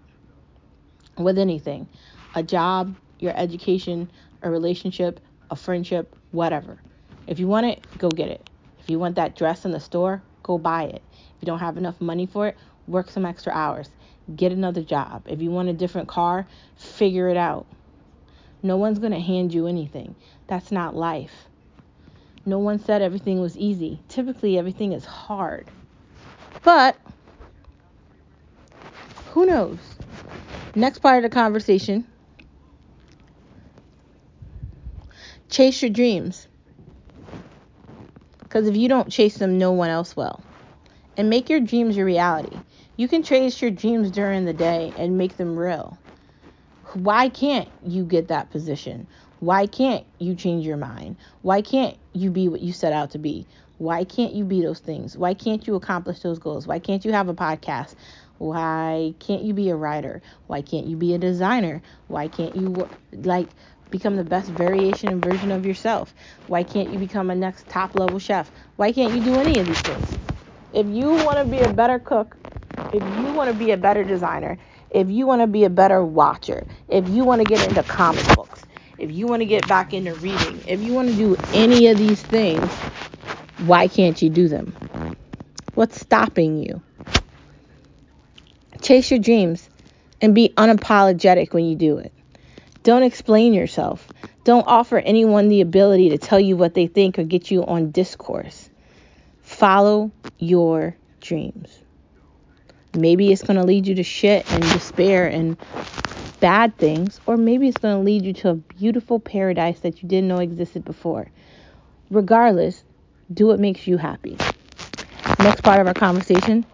With 1.18 1.38
anything 1.40 1.90
a 2.36 2.44
job, 2.44 2.98
your 3.20 3.34
education, 3.38 4.12
a 4.44 4.50
relationship, 4.52 5.22
a 5.52 5.56
friendship, 5.56 6.16
whatever. 6.32 6.82
If 7.30 7.38
you 7.38 7.48
want 7.48 7.68
it, 7.68 7.80
go 8.00 8.10
get 8.10 8.30
it. 8.30 8.44
If 8.80 8.90
you 8.90 8.98
want 8.98 9.16
that 9.18 9.36
dress 9.36 9.64
in 9.64 9.70
the 9.70 9.80
store, 9.80 10.24
go 10.42 10.58
buy 10.58 10.86
it. 10.86 11.04
If 11.14 11.42
you 11.42 11.46
don't 11.46 11.60
have 11.60 11.78
enough 11.78 12.02
money 12.02 12.26
for 12.26 12.48
it, 12.48 12.58
work 12.88 13.12
some 13.12 13.24
extra 13.24 13.54
hours. 13.54 13.88
Get 14.36 14.52
another 14.52 14.82
job. 14.82 15.28
If 15.28 15.40
you 15.40 15.52
want 15.52 15.70
a 15.70 15.74
different 15.74 16.08
car, 16.08 16.48
figure 16.76 17.30
it 17.30 17.38
out. 17.38 17.68
No 18.64 18.78
one's 18.78 18.98
going 18.98 19.12
to 19.12 19.20
hand 19.20 19.54
you 19.54 19.68
anything. 19.68 20.16
That's 20.48 20.72
not 20.72 20.96
life. 20.96 21.48
No 22.48 22.58
one 22.58 22.80
said 22.80 23.04
everything 23.04 23.40
was 23.40 23.56
easy. 23.56 24.02
Typically, 24.10 24.58
everything 24.58 24.94
is 24.94 25.06
hard. 25.06 25.68
But 26.64 26.98
who 29.34 29.46
knows? 29.46 29.78
Next 30.74 30.98
part 30.98 31.24
of 31.24 31.30
the 31.30 31.34
conversation 31.34 32.08
chase 35.50 35.82
your 35.84 35.92
dreams. 35.92 36.49
Because 38.50 38.68
if 38.68 38.76
you 38.76 38.90
don't 38.90 39.12
chase 39.12 39.38
them, 39.38 39.60
no 39.60 39.72
one 39.72 39.90
else 39.90 40.16
will. 40.16 40.44
And 41.16 41.30
make 41.30 41.52
your 41.52 41.60
dreams 41.60 41.96
your 41.96 42.08
reality. 42.08 42.58
You 42.98 43.08
can 43.08 43.22
chase 43.22 43.62
your 43.62 43.70
dreams 43.70 44.10
during 44.10 44.46
the 44.46 44.54
day 44.54 44.92
and 44.98 45.20
make 45.20 45.38
them 45.38 45.56
real. 45.56 46.00
Why 46.94 47.30
can't 47.30 47.70
you 47.86 48.04
get 48.04 48.30
that 48.30 48.50
position? 48.50 49.06
Why 49.40 49.68
can't 49.68 50.04
you 50.18 50.34
change 50.34 50.66
your 50.66 50.78
mind? 50.78 51.18
Why 51.44 51.62
can't 51.62 51.96
you 52.14 52.32
be 52.32 52.48
what 52.48 52.62
you 52.62 52.74
set 52.74 52.92
out 52.92 53.12
to 53.12 53.20
be? 53.20 53.46
Why 53.78 54.04
can't 54.04 54.34
you 54.34 54.44
be 54.44 54.62
those 54.62 54.80
things? 54.80 55.16
Why 55.16 55.36
can't 55.36 55.68
you 55.68 55.76
accomplish 55.76 56.22
those 56.22 56.40
goals? 56.40 56.66
Why 56.66 56.80
can't 56.80 57.06
you 57.06 57.14
have 57.14 57.30
a 57.30 57.36
podcast? 57.36 57.94
Why 58.40 59.14
can't 59.20 59.44
you 59.44 59.54
be 59.54 59.70
a 59.70 59.76
writer? 59.76 60.24
Why 60.48 60.64
can't 60.64 60.88
you 60.88 60.98
be 60.98 61.14
a 61.14 61.20
designer? 61.20 61.84
Why 62.08 62.28
can't 62.28 62.56
you 62.56 62.90
like 63.12 63.50
become 63.92 64.16
the 64.16 64.24
best 64.24 64.50
variation 64.50 65.10
and 65.10 65.24
version 65.24 65.52
of 65.52 65.66
yourself? 65.66 66.14
Why 66.48 66.64
can't 66.64 66.90
you 66.90 67.00
become 67.00 67.30
a 67.30 67.36
next 67.36 67.68
top 67.70 67.96
level 67.96 68.20
chef? 68.20 68.52
Why 68.76 68.92
can't 68.92 69.14
you 69.14 69.22
do 69.22 69.36
any 69.36 69.60
of 69.60 69.68
these 69.68 69.82
things? 69.82 70.18
If 70.74 70.88
you 70.88 71.10
want 71.10 71.38
to 71.40 71.46
be 71.46 71.60
a 71.60 71.74
better 71.74 72.00
cook, 72.00 72.36
if 72.94 73.04
you 73.04 73.34
want 73.34 73.52
to 73.52 73.58
be 73.58 73.72
a 73.72 73.78
better 73.78 74.04
designer, 74.04 74.58
if 74.90 75.10
you 75.10 75.26
want 75.26 75.42
to 75.42 75.48
be 75.48 75.64
a 75.64 75.70
better 75.70 76.04
watcher, 76.04 76.66
if 76.88 77.08
you 77.10 77.24
want 77.24 77.42
to 77.42 77.46
get 77.46 77.68
into 77.68 77.84
comic 77.84 78.26
books, 78.36 78.64
if 78.98 79.12
you 79.12 79.28
want 79.28 79.42
to 79.42 79.46
get 79.46 79.68
back 79.68 79.94
into 79.94 80.14
reading, 80.16 80.62
if 80.68 80.82
you 80.82 80.94
want 80.94 81.10
to 81.10 81.16
do 81.16 81.36
any 81.54 81.88
of 81.88 81.98
these 81.98 82.22
things, 82.22 82.70
why 83.66 83.88
can't 83.88 84.22
you 84.22 84.30
do 84.30 84.48
them? 84.48 84.74
What's 85.74 86.00
stopping 86.00 86.58
you? 86.58 86.82
Chase 88.82 89.12
your 89.12 89.20
dreams 89.20 89.70
and 90.22 90.36
be 90.36 90.50
unapologetic 90.58 91.54
when 91.54 91.66
you 91.66 91.76
do 91.76 91.98
it. 91.98 92.14
Don't 92.90 93.04
explain 93.04 93.54
yourself. 93.54 94.08
Don't 94.46 94.66
offer 94.66 94.98
anyone 94.98 95.48
the 95.48 95.62
ability 95.62 96.10
to 96.10 96.18
tell 96.18 96.40
you 96.40 96.58
what 96.58 96.74
they 96.74 96.88
think 96.88 97.20
or 97.20 97.24
get 97.24 97.52
you 97.52 97.64
on 97.64 97.92
discourse. 97.92 98.68
Follow 99.44 100.12
your 100.40 100.98
dreams. 101.22 101.70
Maybe 102.96 103.32
it's 103.32 103.44
going 103.44 103.58
to 103.58 103.64
lead 103.64 103.86
you 103.86 103.94
to 103.94 104.02
shit 104.02 104.52
and 104.52 104.64
despair 104.64 105.28
and 105.28 105.56
bad 106.40 106.80
things, 106.80 107.20
or 107.28 107.38
maybe 107.38 107.68
it's 107.68 107.78
going 107.78 107.96
to 107.96 108.04
lead 108.04 108.26
you 108.26 108.34
to 108.34 108.50
a 108.50 108.56
beautiful 108.56 109.20
paradise 109.20 109.82
that 109.82 110.02
you 110.02 110.10
didn't 110.10 110.28
know 110.28 110.40
existed 110.40 110.84
before. 110.84 111.30
Regardless, 112.10 112.84
do 113.32 113.46
what 113.46 113.60
makes 113.60 113.86
you 113.86 113.98
happy. 113.98 114.36
Next 115.38 115.62
part 115.62 115.80
of 115.80 115.86
our 115.86 115.94
conversation 115.94 116.66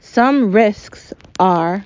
some 0.00 0.52
risks 0.52 1.12
are 1.38 1.84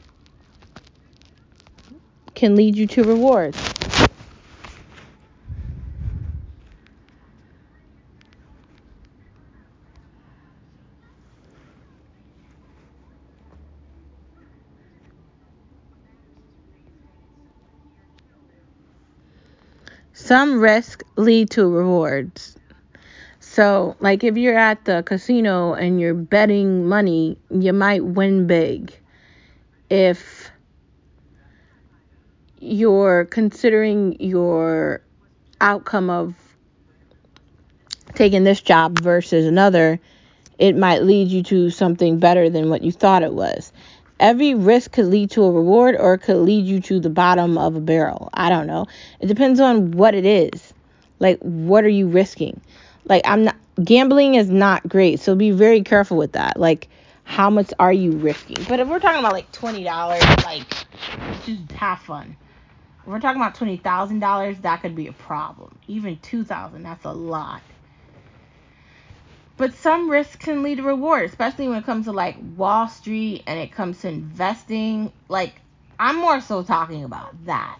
can 2.34 2.56
lead 2.56 2.76
you 2.76 2.86
to 2.86 3.04
rewards. 3.04 3.63
Some 20.34 20.58
risks 20.58 21.04
lead 21.14 21.50
to 21.50 21.64
rewards. 21.68 22.56
So, 23.38 23.94
like 24.00 24.24
if 24.24 24.36
you're 24.36 24.58
at 24.58 24.84
the 24.84 25.04
casino 25.06 25.74
and 25.74 26.00
you're 26.00 26.12
betting 26.12 26.88
money, 26.88 27.38
you 27.50 27.72
might 27.72 28.04
win 28.04 28.48
big. 28.48 28.92
If 29.90 30.50
you're 32.58 33.26
considering 33.26 34.16
your 34.18 35.02
outcome 35.60 36.10
of 36.10 36.34
taking 38.16 38.42
this 38.42 38.60
job 38.60 38.98
versus 38.98 39.46
another, 39.46 40.00
it 40.58 40.76
might 40.76 41.04
lead 41.04 41.28
you 41.28 41.44
to 41.44 41.70
something 41.70 42.18
better 42.18 42.50
than 42.50 42.70
what 42.70 42.82
you 42.82 42.90
thought 42.90 43.22
it 43.22 43.34
was 43.34 43.72
every 44.20 44.54
risk 44.54 44.92
could 44.92 45.06
lead 45.06 45.30
to 45.32 45.42
a 45.42 45.50
reward 45.50 45.96
or 45.98 46.14
it 46.14 46.18
could 46.18 46.36
lead 46.36 46.64
you 46.64 46.80
to 46.80 47.00
the 47.00 47.10
bottom 47.10 47.58
of 47.58 47.76
a 47.76 47.80
barrel. 47.80 48.30
I 48.32 48.48
don't 48.48 48.66
know. 48.66 48.86
It 49.20 49.26
depends 49.26 49.60
on 49.60 49.92
what 49.92 50.14
it 50.14 50.26
is. 50.26 50.72
Like, 51.18 51.38
what 51.40 51.84
are 51.84 51.88
you 51.88 52.08
risking? 52.08 52.60
Like, 53.04 53.22
I'm 53.24 53.44
not, 53.44 53.56
gambling 53.82 54.34
is 54.34 54.50
not 54.50 54.88
great. 54.88 55.20
So 55.20 55.34
be 55.34 55.50
very 55.50 55.82
careful 55.82 56.16
with 56.16 56.32
that. 56.32 56.58
Like, 56.58 56.88
how 57.24 57.50
much 57.50 57.72
are 57.78 57.92
you 57.92 58.12
risking? 58.12 58.64
But 58.68 58.80
if 58.80 58.88
we're 58.88 59.00
talking 59.00 59.20
about 59.20 59.32
like 59.32 59.50
$20, 59.52 60.44
like, 60.44 60.66
just 61.44 61.72
have 61.72 62.00
fun. 62.00 62.36
If 63.00 63.06
we're 63.06 63.20
talking 63.20 63.40
about 63.40 63.54
$20,000, 63.54 64.62
that 64.62 64.80
could 64.82 64.94
be 64.94 65.08
a 65.08 65.12
problem. 65.12 65.78
Even 65.86 66.18
2000 66.18 66.82
that's 66.82 67.04
a 67.04 67.12
lot. 67.12 67.62
But 69.56 69.74
some 69.74 70.10
risks 70.10 70.36
can 70.36 70.62
lead 70.64 70.78
to 70.78 70.82
reward, 70.82 71.24
especially 71.24 71.68
when 71.68 71.78
it 71.78 71.86
comes 71.86 72.06
to 72.06 72.12
like 72.12 72.36
Wall 72.56 72.88
Street 72.88 73.44
and 73.46 73.58
it 73.58 73.70
comes 73.70 74.00
to 74.00 74.08
investing. 74.08 75.12
Like, 75.28 75.60
I'm 75.98 76.16
more 76.16 76.40
so 76.40 76.64
talking 76.64 77.04
about 77.04 77.44
that. 77.46 77.78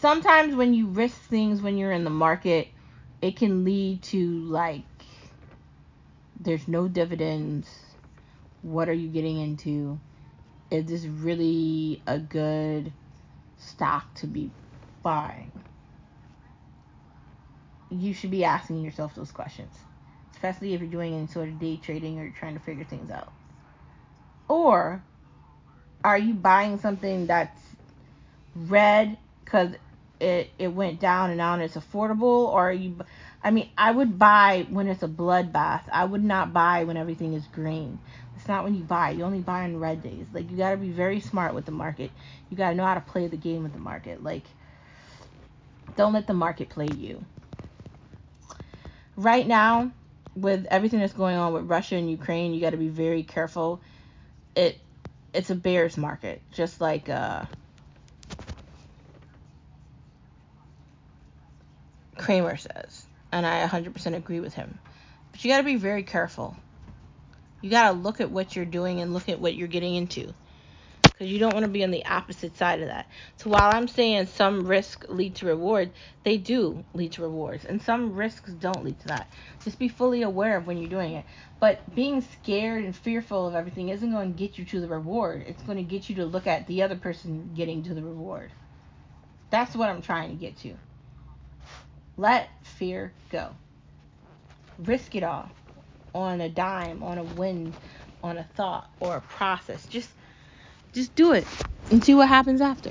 Sometimes 0.00 0.54
when 0.54 0.74
you 0.74 0.88
risk 0.88 1.18
things 1.22 1.62
when 1.62 1.78
you're 1.78 1.92
in 1.92 2.04
the 2.04 2.10
market, 2.10 2.68
it 3.22 3.36
can 3.36 3.64
lead 3.64 4.02
to 4.02 4.40
like 4.40 4.84
there's 6.38 6.68
no 6.68 6.86
dividends. 6.86 7.68
What 8.60 8.90
are 8.90 8.94
you 8.94 9.08
getting 9.08 9.38
into? 9.38 9.98
Is 10.70 10.84
this 10.84 11.06
really 11.06 12.02
a 12.06 12.18
good 12.18 12.92
stock 13.56 14.14
to 14.16 14.26
be 14.26 14.50
buying? 15.02 15.52
You 17.90 18.12
should 18.12 18.30
be 18.30 18.44
asking 18.44 18.82
yourself 18.82 19.14
those 19.14 19.32
questions 19.32 19.72
especially 20.44 20.74
if 20.74 20.80
you're 20.80 20.90
doing 20.90 21.14
any 21.14 21.26
sort 21.26 21.48
of 21.48 21.58
day 21.58 21.78
trading 21.82 22.18
or 22.18 22.28
trying 22.30 22.52
to 22.52 22.60
figure 22.60 22.84
things 22.84 23.10
out? 23.10 23.32
Or 24.46 25.02
are 26.04 26.18
you 26.18 26.34
buying 26.34 26.78
something 26.78 27.26
that's 27.26 27.58
red 28.54 29.16
because 29.42 29.70
it, 30.20 30.50
it 30.58 30.68
went 30.68 31.00
down 31.00 31.30
and 31.30 31.38
now 31.38 31.58
it's 31.58 31.76
affordable? 31.76 32.48
Or 32.48 32.68
are 32.68 32.72
you, 32.72 32.98
I 33.42 33.52
mean, 33.52 33.70
I 33.78 33.90
would 33.90 34.18
buy 34.18 34.66
when 34.68 34.86
it's 34.86 35.02
a 35.02 35.08
bloodbath. 35.08 35.84
I 35.90 36.04
would 36.04 36.22
not 36.22 36.52
buy 36.52 36.84
when 36.84 36.98
everything 36.98 37.32
is 37.32 37.46
green. 37.46 37.98
It's 38.36 38.46
not 38.46 38.64
when 38.64 38.74
you 38.74 38.82
buy. 38.82 39.12
You 39.12 39.24
only 39.24 39.40
buy 39.40 39.62
on 39.62 39.80
red 39.80 40.02
days. 40.02 40.26
Like, 40.34 40.50
you 40.50 40.58
got 40.58 40.72
to 40.72 40.76
be 40.76 40.90
very 40.90 41.20
smart 41.20 41.54
with 41.54 41.64
the 41.64 41.72
market. 41.72 42.10
You 42.50 42.58
got 42.58 42.68
to 42.70 42.76
know 42.76 42.84
how 42.84 42.94
to 42.94 43.00
play 43.00 43.28
the 43.28 43.38
game 43.38 43.62
with 43.62 43.72
the 43.72 43.78
market. 43.78 44.22
Like, 44.22 44.44
don't 45.96 46.12
let 46.12 46.26
the 46.26 46.34
market 46.34 46.68
play 46.68 46.88
you. 46.94 47.24
Right 49.16 49.46
now, 49.46 49.92
with 50.36 50.66
everything 50.70 51.00
that's 51.00 51.12
going 51.12 51.36
on 51.36 51.52
with 51.52 51.64
Russia 51.64 51.96
and 51.96 52.10
Ukraine, 52.10 52.54
you 52.54 52.60
got 52.60 52.70
to 52.70 52.76
be 52.76 52.88
very 52.88 53.22
careful. 53.22 53.80
It 54.54 54.78
it's 55.32 55.50
a 55.50 55.54
bear's 55.54 55.96
market, 55.96 56.42
just 56.52 56.80
like 56.80 57.08
uh, 57.08 57.44
Cramer 62.16 62.56
says, 62.56 63.04
and 63.32 63.44
I 63.44 63.66
100% 63.66 64.14
agree 64.14 64.40
with 64.40 64.54
him. 64.54 64.78
But 65.32 65.44
you 65.44 65.50
got 65.50 65.58
to 65.58 65.64
be 65.64 65.76
very 65.76 66.04
careful. 66.04 66.56
You 67.60 67.70
got 67.70 67.90
to 67.90 67.98
look 67.98 68.20
at 68.20 68.30
what 68.30 68.54
you're 68.54 68.64
doing 68.64 69.00
and 69.00 69.12
look 69.12 69.28
at 69.28 69.40
what 69.40 69.54
you're 69.54 69.68
getting 69.68 69.96
into 69.96 70.32
because 71.14 71.30
you 71.30 71.38
don't 71.38 71.54
want 71.54 71.64
to 71.64 71.70
be 71.70 71.84
on 71.84 71.92
the 71.92 72.04
opposite 72.06 72.56
side 72.56 72.80
of 72.80 72.88
that. 72.88 73.08
So 73.36 73.48
while 73.48 73.70
I'm 73.70 73.86
saying 73.86 74.26
some 74.26 74.66
risks 74.66 75.06
lead 75.08 75.36
to 75.36 75.46
reward, 75.46 75.92
they 76.24 76.36
do 76.36 76.84
lead 76.92 77.12
to 77.12 77.22
rewards, 77.22 77.64
and 77.64 77.80
some 77.80 78.16
risks 78.16 78.50
don't 78.50 78.84
lead 78.84 78.98
to 79.00 79.08
that. 79.08 79.30
Just 79.62 79.78
be 79.78 79.86
fully 79.86 80.22
aware 80.22 80.56
of 80.56 80.66
when 80.66 80.76
you're 80.76 80.90
doing 80.90 81.12
it. 81.12 81.24
But 81.60 81.94
being 81.94 82.20
scared 82.20 82.84
and 82.84 82.96
fearful 82.96 83.46
of 83.46 83.54
everything 83.54 83.90
isn't 83.90 84.10
going 84.10 84.32
to 84.32 84.38
get 84.38 84.58
you 84.58 84.64
to 84.64 84.80
the 84.80 84.88
reward. 84.88 85.44
It's 85.46 85.62
going 85.62 85.78
to 85.78 85.84
get 85.84 86.08
you 86.08 86.16
to 86.16 86.26
look 86.26 86.48
at 86.48 86.66
the 86.66 86.82
other 86.82 86.96
person 86.96 87.52
getting 87.54 87.84
to 87.84 87.94
the 87.94 88.02
reward. 88.02 88.50
That's 89.50 89.76
what 89.76 89.88
I'm 89.88 90.02
trying 90.02 90.30
to 90.30 90.36
get 90.36 90.58
to. 90.58 90.74
Let 92.16 92.48
fear 92.62 93.12
go. 93.30 93.50
Risk 94.80 95.14
it 95.14 95.22
all 95.22 95.48
on 96.12 96.40
a 96.40 96.48
dime, 96.48 97.04
on 97.04 97.18
a 97.18 97.24
win, 97.24 97.72
on 98.20 98.36
a 98.36 98.44
thought 98.56 98.90
or 98.98 99.16
a 99.16 99.20
process. 99.20 99.86
Just 99.86 100.10
just 100.94 101.14
do 101.16 101.32
it 101.32 101.44
and 101.90 102.02
see 102.02 102.14
what 102.14 102.28
happens 102.28 102.60
after. 102.60 102.90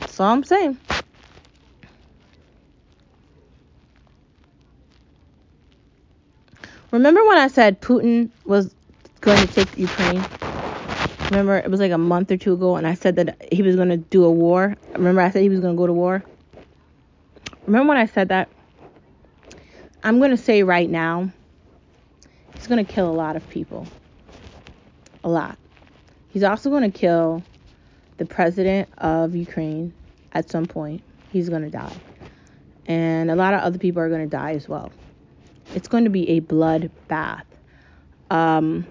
That's 0.00 0.18
all 0.18 0.32
I'm 0.32 0.42
saying. 0.42 0.78
Remember 6.90 7.24
when 7.26 7.36
I 7.36 7.48
said 7.48 7.82
Putin 7.82 8.30
was 8.46 8.74
going 9.20 9.38
to 9.38 9.46
take 9.46 9.78
Ukraine? 9.78 10.24
Remember, 11.30 11.58
it 11.58 11.70
was 11.70 11.80
like 11.80 11.92
a 11.92 11.98
month 11.98 12.30
or 12.30 12.38
two 12.38 12.54
ago, 12.54 12.76
and 12.76 12.86
I 12.86 12.94
said 12.94 13.16
that 13.16 13.52
he 13.52 13.60
was 13.60 13.76
going 13.76 13.90
to 13.90 13.98
do 13.98 14.24
a 14.24 14.30
war. 14.30 14.74
Remember, 14.94 15.20
I 15.20 15.30
said 15.30 15.42
he 15.42 15.50
was 15.50 15.60
going 15.60 15.74
to 15.74 15.78
go 15.78 15.86
to 15.86 15.92
war? 15.92 16.24
Remember 17.66 17.90
when 17.90 17.98
I 17.98 18.06
said 18.06 18.30
that? 18.30 18.48
I'm 20.02 20.18
going 20.18 20.30
to 20.30 20.38
say 20.38 20.62
right 20.62 20.88
now, 20.88 21.30
he's 22.54 22.66
going 22.66 22.84
to 22.84 22.90
kill 22.90 23.10
a 23.10 23.12
lot 23.12 23.36
of 23.36 23.46
people. 23.50 23.86
A 25.28 25.30
lot. 25.30 25.58
He's 26.30 26.42
also 26.42 26.70
going 26.70 26.90
to 26.90 26.98
kill 26.98 27.42
the 28.16 28.24
president 28.24 28.88
of 28.96 29.36
Ukraine 29.36 29.92
at 30.32 30.48
some 30.48 30.64
point. 30.64 31.02
He's 31.30 31.50
going 31.50 31.60
to 31.60 31.68
die. 31.68 31.94
And 32.86 33.30
a 33.30 33.36
lot 33.36 33.52
of 33.52 33.60
other 33.60 33.76
people 33.76 34.00
are 34.00 34.08
going 34.08 34.22
to 34.22 34.36
die 34.36 34.52
as 34.52 34.70
well. 34.70 34.90
It's 35.74 35.86
going 35.86 36.04
to 36.04 36.10
be 36.10 36.30
a 36.30 36.40
bloodbath. 36.40 37.42
Um, 38.30 38.86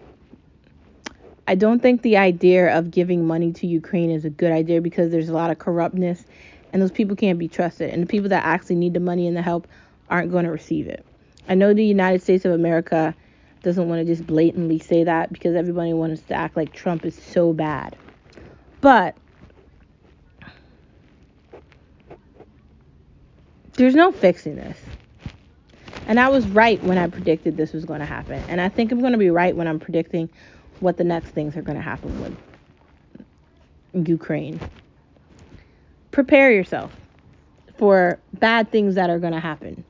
I 1.47 1.55
don't 1.55 1.81
think 1.81 2.03
the 2.03 2.17
idea 2.17 2.77
of 2.77 2.91
giving 2.91 3.25
money 3.25 3.51
to 3.53 3.65
Ukraine 3.65 4.11
is 4.11 4.23
a 4.23 4.29
good 4.29 4.51
idea 4.51 4.79
because 4.79 5.09
there's 5.09 5.29
a 5.29 5.33
lot 5.33 5.49
of 5.49 5.57
corruptness 5.57 6.23
and 6.71 6.79
those 6.79 6.91
people 6.91 7.15
can't 7.15 7.39
be 7.39 7.47
trusted. 7.47 7.89
And 7.89 8.03
the 8.03 8.07
people 8.07 8.29
that 8.29 8.45
actually 8.45 8.75
need 8.75 8.93
the 8.93 8.99
money 8.99 9.25
and 9.25 9.35
the 9.35 9.41
help 9.41 9.67
aren't 10.07 10.31
going 10.31 10.45
to 10.45 10.51
receive 10.51 10.85
it. 10.85 11.03
I 11.49 11.55
know 11.55 11.73
the 11.73 11.83
United 11.83 12.21
States 12.21 12.45
of 12.45 12.51
America 12.51 13.15
doesn't 13.63 13.87
want 13.87 13.99
to 13.99 14.05
just 14.05 14.25
blatantly 14.25 14.79
say 14.79 15.03
that 15.03 15.31
because 15.31 15.55
everybody 15.55 15.93
wants 15.93 16.21
to 16.23 16.33
act 16.33 16.55
like 16.55 16.73
Trump 16.73 17.05
is 17.05 17.15
so 17.15 17.53
bad. 17.53 17.95
But 18.81 19.15
there's 23.73 23.95
no 23.95 24.11
fixing 24.11 24.55
this. 24.55 24.77
And 26.07 26.19
I 26.19 26.29
was 26.29 26.47
right 26.47 26.81
when 26.83 26.97
I 26.97 27.07
predicted 27.07 27.57
this 27.57 27.73
was 27.73 27.83
going 27.83 27.99
to 27.99 28.05
happen. 28.05 28.41
And 28.47 28.61
I 28.61 28.69
think 28.69 28.91
I'm 28.91 28.99
going 28.99 29.11
to 29.11 29.17
be 29.17 29.29
right 29.29 29.55
when 29.55 29.67
I'm 29.67 29.79
predicting 29.79 30.29
what 30.79 30.97
the 30.97 31.03
next 31.03 31.29
things 31.29 31.57
are 31.57 31.61
going 31.61 31.77
to 31.77 31.83
happen 31.83 32.21
with 32.21 34.07
Ukraine. 34.07 34.59
Prepare 36.11 36.51
yourself 36.51 36.95
for 37.77 38.19
bad 38.33 38.71
things 38.71 38.95
that 38.95 39.09
are 39.09 39.19
going 39.19 39.33
to 39.33 39.39
happen. 39.39 39.83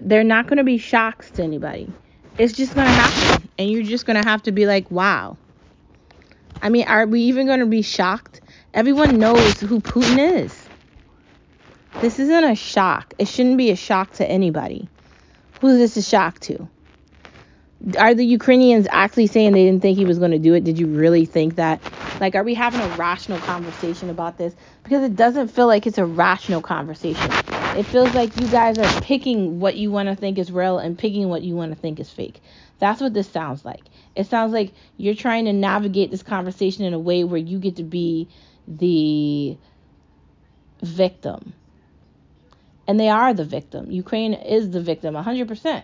They're 0.00 0.24
not 0.24 0.46
going 0.46 0.58
to 0.58 0.64
be 0.64 0.78
shocks 0.78 1.30
to 1.32 1.42
anybody. 1.42 1.90
It's 2.38 2.52
just 2.52 2.74
to 2.86 2.92
happen. 2.92 3.48
And 3.58 3.70
you're 3.70 3.82
just 3.82 4.06
to 4.22 4.28
have 4.28 4.42
to 4.44 4.52
be 4.52 4.66
like, 4.66 4.90
wow. 4.90 5.36
I 6.62 6.68
mean, 6.68 6.86
are 6.86 7.06
we 7.06 7.22
even 7.22 7.46
to 7.60 7.66
be 7.66 7.82
shocked? 7.82 8.40
Everyone 8.72 9.18
knows 9.18 9.60
who 9.60 9.80
Putin 9.80 10.42
is. 10.42 10.68
This 12.00 12.18
isn't 12.18 12.44
a 12.44 12.54
shock. 12.54 13.14
It 13.18 13.26
shouldn't 13.26 13.58
be 13.58 13.70
a 13.70 13.76
shock 13.76 14.12
to 14.14 14.30
anybody. 14.30 14.88
Who 15.60 15.68
is 15.68 15.78
this 15.78 15.96
a 15.96 16.08
shock 16.08 16.38
to? 16.40 16.68
are 17.98 18.14
the 18.14 18.24
Ukrainians 18.24 18.86
actually 18.90 19.28
saying 19.28 19.52
they 19.52 19.64
didn't 19.64 19.82
think 19.82 19.96
he 19.96 20.04
was 20.04 20.18
to 20.18 20.38
do 20.38 20.54
it? 20.54 20.64
Did 20.64 20.78
you 20.78 20.86
really 20.86 21.24
think 21.24 21.56
that? 21.56 21.80
Like, 22.20 22.34
are 22.34 22.42
we 22.42 22.54
having 22.54 22.80
a 22.80 22.88
rational 22.96 23.38
conversation 23.38 24.10
about 24.10 24.36
this? 24.36 24.54
Because 24.82 25.04
it 25.04 25.14
doesn't 25.14 25.48
feel 25.48 25.66
like 25.66 25.86
it's 25.86 25.98
a 25.98 26.06
rational 26.06 26.60
conversation. 26.60 27.30
It 27.76 27.84
feels 27.84 28.14
like 28.14 28.38
you 28.40 28.48
guys 28.48 28.78
are 28.78 29.00
picking 29.02 29.60
what 29.60 29.76
you 29.76 29.90
want 29.90 30.08
to 30.08 30.16
think 30.16 30.38
is 30.38 30.50
real 30.50 30.78
and 30.78 30.98
picking 30.98 31.28
what 31.28 31.42
you 31.42 31.54
want 31.54 31.72
to 31.72 31.78
think 31.78 32.00
is 32.00 32.10
fake. 32.10 32.40
That's 32.78 33.00
what 33.00 33.14
this 33.14 33.28
sounds 33.28 33.64
like. 33.64 33.82
It 34.16 34.26
sounds 34.26 34.52
like 34.52 34.72
you're 34.96 35.14
trying 35.14 35.44
to 35.44 35.52
navigate 35.52 36.10
this 36.10 36.22
conversation 36.22 36.84
in 36.84 36.94
a 36.94 36.98
way 36.98 37.24
where 37.24 37.38
you 37.38 37.58
get 37.58 37.76
to 37.76 37.84
be 37.84 38.28
the 38.66 39.56
victim. 40.82 41.52
And 42.86 42.98
they 42.98 43.08
are 43.08 43.34
the 43.34 43.44
victim. 43.44 43.90
Ukraine 43.90 44.34
is 44.34 44.70
the 44.70 44.80
victim 44.80 45.14
100%. 45.14 45.82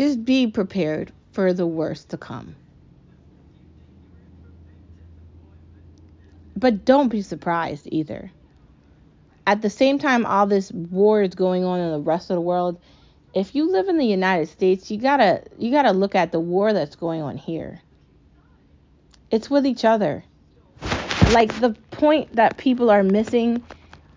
Just 0.00 0.24
be 0.24 0.46
prepared 0.46 1.12
for 1.32 1.52
the 1.52 1.66
worst 1.66 2.08
to 2.08 2.16
come. 2.16 2.56
But 6.56 6.86
don't 6.86 7.10
be 7.10 7.20
surprised 7.20 7.86
either. 7.92 8.32
At 9.46 9.60
the 9.60 9.68
same 9.68 9.98
time, 9.98 10.24
all 10.24 10.46
this 10.46 10.72
war 10.72 11.20
is 11.20 11.34
going 11.34 11.64
on 11.64 11.80
in 11.80 11.90
the 11.90 12.00
rest 12.00 12.30
of 12.30 12.36
the 12.36 12.40
world. 12.40 12.80
If 13.34 13.54
you 13.54 13.70
live 13.70 13.88
in 13.88 13.98
the 13.98 14.06
United 14.06 14.48
States, 14.48 14.90
you 14.90 14.96
gotta 14.96 15.42
you 15.58 15.70
gotta 15.70 15.92
look 15.92 16.14
at 16.14 16.32
the 16.32 16.40
war 16.40 16.72
that's 16.72 16.96
going 16.96 17.20
on 17.20 17.36
here. 17.36 17.82
It's 19.30 19.50
with 19.50 19.66
each 19.66 19.84
other. 19.84 20.24
Like 21.32 21.60
the 21.60 21.76
point 21.90 22.36
that 22.36 22.56
people 22.56 22.90
are 22.90 23.02
missing 23.02 23.62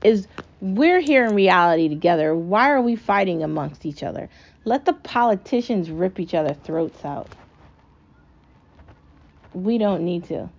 is 0.02 0.30
we're 0.62 1.02
here 1.02 1.26
in 1.26 1.36
reality 1.36 1.90
together. 1.90 2.34
Why 2.34 2.70
are 2.70 2.82
we 2.82 2.96
fighting 2.96 3.44
amongst 3.44 3.86
each 3.86 4.02
other? 4.02 4.30
Let 4.66 4.86
the 4.86 4.94
politicians 4.94 5.92
rip 5.92 6.20
each 6.20 6.34
other 6.34 6.54
throats 6.54 7.04
out. 7.06 7.30
We 9.54 9.78
don't 9.78 10.04
need 10.04 10.26
to. 10.26 10.50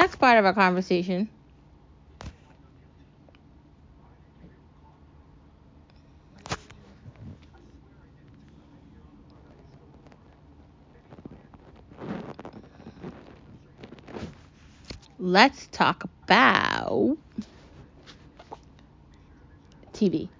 Next 0.00 0.16
part 0.16 0.38
of 0.38 0.46
our 0.46 0.54
conversation. 0.54 1.28
Let's 15.18 15.66
talk 15.66 16.04
about 16.24 17.18
TV. 19.92 20.30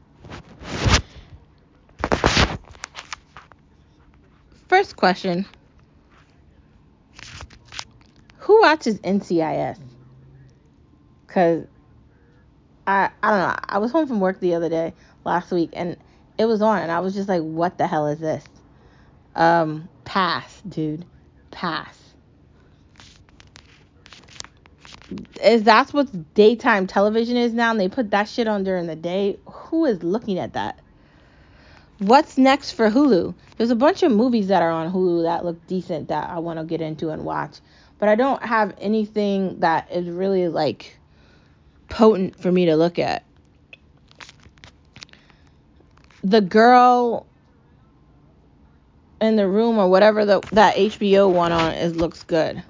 First 4.68 4.96
question 4.96 5.44
Who 8.50 8.62
watches 8.62 8.98
NCIS? 8.98 9.78
Because 11.24 11.68
I, 12.84 13.08
I 13.22 13.30
don't 13.30 13.38
know. 13.38 13.56
I 13.68 13.78
was 13.78 13.92
home 13.92 14.08
from 14.08 14.18
work 14.18 14.40
the 14.40 14.56
other 14.56 14.68
day, 14.68 14.92
last 15.24 15.52
week, 15.52 15.70
and 15.72 15.96
it 16.36 16.46
was 16.46 16.60
on, 16.60 16.82
and 16.82 16.90
I 16.90 16.98
was 16.98 17.14
just 17.14 17.28
like, 17.28 17.42
what 17.42 17.78
the 17.78 17.86
hell 17.86 18.08
is 18.08 18.18
this? 18.18 18.42
Um, 19.36 19.88
pass, 20.04 20.62
dude. 20.62 21.04
Pass. 21.52 21.96
Is 25.44 25.62
that's 25.62 25.92
what 25.92 26.34
daytime 26.34 26.88
television 26.88 27.36
is 27.36 27.52
now? 27.52 27.70
And 27.70 27.78
they 27.78 27.88
put 27.88 28.10
that 28.10 28.28
shit 28.28 28.48
on 28.48 28.64
during 28.64 28.88
the 28.88 28.96
day. 28.96 29.38
Who 29.46 29.84
is 29.84 30.02
looking 30.02 30.40
at 30.40 30.54
that? 30.54 30.80
What's 32.00 32.36
next 32.36 32.72
for 32.72 32.90
Hulu? 32.90 33.32
There's 33.58 33.70
a 33.70 33.76
bunch 33.76 34.02
of 34.02 34.10
movies 34.10 34.48
that 34.48 34.60
are 34.60 34.72
on 34.72 34.92
Hulu 34.92 35.22
that 35.22 35.44
look 35.44 35.64
decent 35.68 36.08
that 36.08 36.30
I 36.30 36.40
want 36.40 36.58
to 36.58 36.64
get 36.64 36.80
into 36.80 37.10
and 37.10 37.24
watch, 37.24 37.60
but 38.00 38.08
I 38.08 38.14
don't 38.14 38.42
have 38.42 38.74
anything 38.80 39.60
that 39.60 39.92
is 39.92 40.08
really 40.08 40.48
like 40.48 40.98
potent 41.90 42.40
for 42.40 42.50
me 42.50 42.66
to 42.66 42.74
look 42.74 42.98
at. 42.98 43.24
The 46.24 46.40
girl 46.40 47.26
in 49.20 49.36
the 49.36 49.46
room 49.46 49.78
or 49.78 49.88
whatever 49.88 50.24
the, 50.24 50.40
that 50.52 50.76
HBO 50.76 51.30
one 51.30 51.52
on 51.52 51.74
is 51.74 51.94
looks 51.94 52.24
good. 52.24 52.62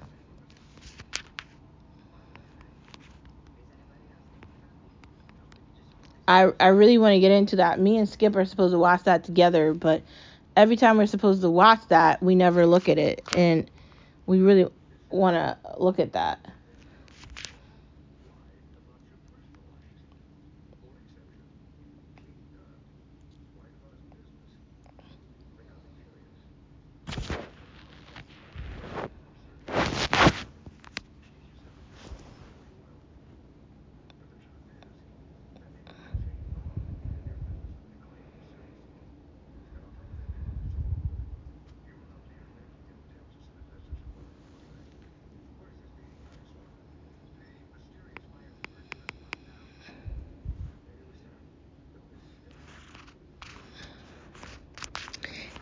I 6.27 6.51
I 6.59 6.67
really 6.67 6.97
want 6.97 7.13
to 7.13 7.19
get 7.19 7.31
into 7.31 7.57
that. 7.57 7.79
Me 7.79 7.97
and 7.97 8.07
Skip 8.07 8.35
are 8.35 8.45
supposed 8.45 8.73
to 8.73 8.79
watch 8.79 9.03
that 9.03 9.23
together, 9.23 9.73
but 9.73 10.01
every 10.55 10.75
time 10.75 10.97
we're 10.97 11.07
supposed 11.07 11.41
to 11.41 11.49
watch 11.49 11.81
that, 11.87 12.21
we 12.21 12.35
never 12.35 12.65
look 12.65 12.87
at 12.87 12.97
it, 12.97 13.21
and 13.35 13.69
we 14.27 14.39
really 14.39 14.67
want 15.11 15.35
to 15.35 15.57
look 15.77 15.99
at 15.99 16.13
that. 16.13 16.39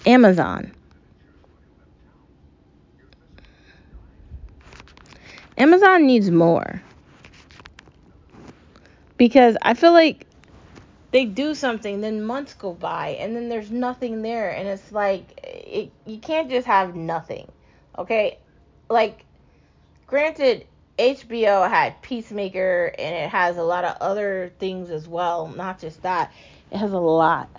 Amazon. 0.09 0.71
Amazon 5.55 6.07
needs 6.07 6.31
more. 6.31 6.81
Because 9.17 9.55
I 9.61 9.75
feel 9.75 9.91
like 9.91 10.25
they 11.11 11.25
do 11.25 11.53
something, 11.53 12.01
then 12.01 12.23
months 12.23 12.55
go 12.55 12.73
by, 12.73 13.09
and 13.19 13.35
then 13.35 13.49
there's 13.49 13.69
nothing 13.69 14.23
there, 14.23 14.49
and 14.49 14.67
it's 14.67 14.91
like 14.91 15.25
it, 15.43 15.91
you 16.07 16.17
can't 16.17 16.49
just 16.49 16.65
have 16.65 16.95
nothing, 16.95 17.47
okay? 17.95 18.39
Like, 18.89 19.25
granted, 20.07 20.65
HBO 20.97 21.69
had 21.69 22.01
Peacemaker, 22.01 22.95
and 22.97 23.15
it 23.15 23.29
has 23.29 23.57
a 23.57 23.63
lot 23.63 23.85
of 23.85 23.95
other 24.01 24.51
things 24.57 24.89
as 24.89 25.07
well, 25.07 25.49
not 25.49 25.79
just 25.79 26.01
that. 26.01 26.31
It 26.71 26.77
has 26.77 26.93
a 26.93 26.97
lot. 26.97 27.49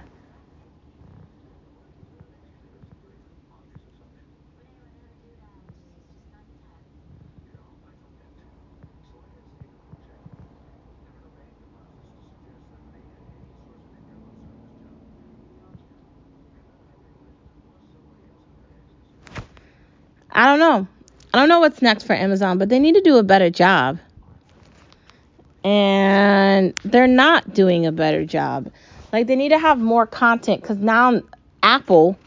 I 20.32 20.46
don't 20.46 20.58
know. 20.58 20.86
I 21.32 21.38
don't 21.38 21.48
know 21.48 21.60
what's 21.60 21.82
next 21.82 22.04
for 22.04 22.14
Amazon, 22.14 22.58
but 22.58 22.68
they 22.68 22.78
need 22.78 22.94
to 22.94 23.00
do 23.00 23.18
a 23.18 23.22
better 23.22 23.50
job. 23.50 23.98
And 25.62 26.74
they're 26.84 27.06
not 27.06 27.52
doing 27.52 27.86
a 27.86 27.92
better 27.92 28.24
job. 28.24 28.72
Like 29.12 29.26
they 29.26 29.36
need 29.36 29.50
to 29.50 29.58
have 29.58 29.78
more 29.78 30.06
content 30.06 30.62
cuz 30.64 30.78
now 30.78 31.20
Apple 31.62 32.18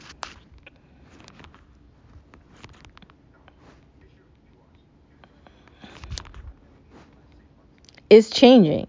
is 8.09 8.29
changing. 8.29 8.87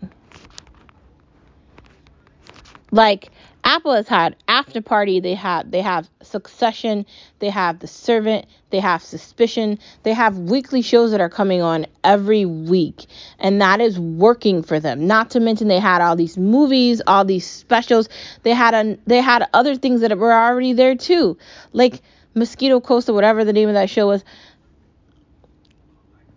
Like 2.91 3.31
Apple 3.65 3.95
has 3.95 4.07
had 4.07 4.37
After 4.47 4.83
Party, 4.83 5.21
they 5.21 5.35
have 5.35 5.71
they 5.71 5.81
have 5.81 6.09
Succession, 6.23 7.07
they 7.39 7.49
have 7.49 7.79
The 7.79 7.87
Servant, 7.87 8.47
they 8.71 8.79
have 8.79 9.03
Suspicion, 9.03 9.79
they 10.03 10.13
have 10.13 10.39
weekly 10.39 10.83
shows 10.83 11.11
that 11.11 11.21
are 11.21 11.31
coming 11.31 11.63
on 11.63 11.87
every 12.05 12.45
week, 12.45 13.07
and 13.39 13.61
that 13.63 13.81
is 13.81 13.99
working 13.99 14.63
for 14.63 14.79
them. 14.79 15.07
Not 15.07 15.31
to 15.31 15.41
mention 15.41 15.69
they 15.69 15.81
had 15.81 16.03
all 16.03 16.15
these 16.15 16.37
movies, 16.37 17.01
all 17.07 17.25
these 17.25 17.47
specials. 17.47 18.09
They 18.43 18.53
had 18.53 18.75
a 18.75 18.99
they 19.07 19.21
had 19.21 19.49
other 19.55 19.77
things 19.77 20.03
that 20.03 20.17
were 20.19 20.33
already 20.33 20.75
there 20.75 20.95
too, 20.95 21.39
like 21.73 22.03
Mosquito 22.35 22.81
Coast 22.81 23.09
or 23.09 23.15
whatever 23.15 23.45
the 23.45 23.53
name 23.53 23.69
of 23.69 23.75
that 23.75 23.89
show 23.89 24.07
was. 24.07 24.25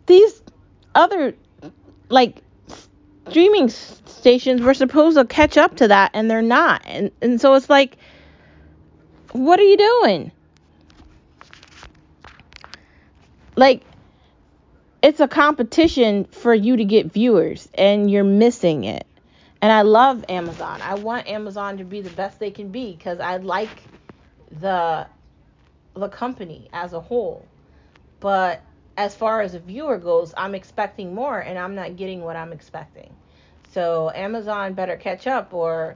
These 0.06 0.42
other 0.96 1.36
like 2.10 2.42
streaming 3.30 3.70
stations 3.70 4.62
were 4.62 4.74
supposed 4.74 5.18
to 5.18 5.26
catch 5.26 5.58
up 5.58 5.76
to 5.78 5.88
that 5.90 6.12
and 6.14 6.30
they're 6.30 6.42
not. 6.42 6.82
And 6.86 7.12
and 7.22 7.40
so 7.40 7.56
it's 7.56 7.70
like 7.70 7.98
what 9.32 9.60
are 9.60 9.64
you 9.64 9.78
doing? 9.78 10.32
Like 13.56 13.84
it's 15.02 15.20
a 15.20 15.28
competition 15.28 16.26
for 16.26 16.54
you 16.54 16.78
to 16.78 16.86
get 16.86 17.12
viewers 17.12 17.70
and 17.76 18.10
you're 18.10 18.24
missing 18.24 18.84
it. 18.84 19.06
And 19.62 19.72
I 19.72 19.82
love 19.82 20.24
Amazon. 20.30 20.82
I 20.82 20.96
want 20.96 21.28
Amazon 21.28 21.78
to 21.78 21.84
be 21.84 22.02
the 22.02 22.10
best 22.10 22.40
they 22.40 22.52
can 22.52 22.72
be 22.72 22.98
cuz 22.98 23.20
I 23.20 23.38
like 23.38 23.84
the 24.52 25.08
the 25.96 26.10
company 26.10 26.70
as 26.74 26.94
a 26.94 27.00
whole. 27.00 27.46
But 28.20 28.62
as 28.98 29.16
far 29.16 29.42
as 29.42 29.54
a 29.54 29.60
viewer 29.60 30.00
goes, 30.00 30.34
I'm 30.36 30.56
expecting 30.56 31.14
more 31.14 31.40
and 31.40 31.58
I'm 31.60 31.76
not 31.76 31.96
getting 31.96 32.22
what 32.22 32.36
I'm 32.36 32.52
expecting. 32.52 33.16
So 33.72 34.12
Amazon 34.14 34.74
better 34.74 34.98
catch 34.98 35.28
up 35.28 35.54
or 35.54 35.96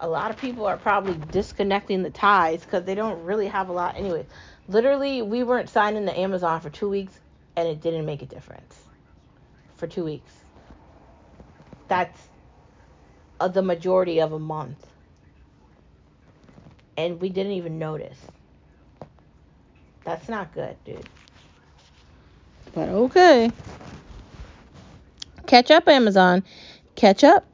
a 0.00 0.08
lot 0.08 0.30
of 0.30 0.38
people 0.38 0.66
are 0.66 0.78
probably 0.78 1.14
disconnecting 1.30 2.02
the 2.02 2.10
ties 2.10 2.62
because 2.62 2.84
they 2.84 2.94
don't 2.94 3.22
really 3.24 3.48
have 3.48 3.68
a 3.68 3.72
lot 3.72 3.96
anyway. 3.96 4.26
Literally, 4.66 5.22
we 5.22 5.44
weren't 5.44 5.68
signing 5.68 6.06
to 6.06 6.18
Amazon 6.18 6.60
for 6.60 6.70
two 6.70 6.88
weeks 6.88 7.20
and 7.56 7.68
it 7.68 7.82
didn't 7.82 8.06
make 8.06 8.22
a 8.22 8.26
difference. 8.26 8.76
For 9.76 9.86
two 9.86 10.04
weeks. 10.04 10.32
That's 11.88 12.18
uh, 13.40 13.48
the 13.48 13.62
majority 13.62 14.20
of 14.20 14.32
a 14.32 14.38
month. 14.38 14.86
And 16.96 17.20
we 17.20 17.28
didn't 17.28 17.52
even 17.52 17.78
notice. 17.78 18.18
That's 20.04 20.28
not 20.28 20.52
good, 20.54 20.76
dude. 20.84 21.06
But 22.72 22.88
okay. 22.88 23.50
Catch 25.46 25.70
up, 25.70 25.88
Amazon. 25.88 26.44
Catch 26.94 27.24
up. 27.24 27.46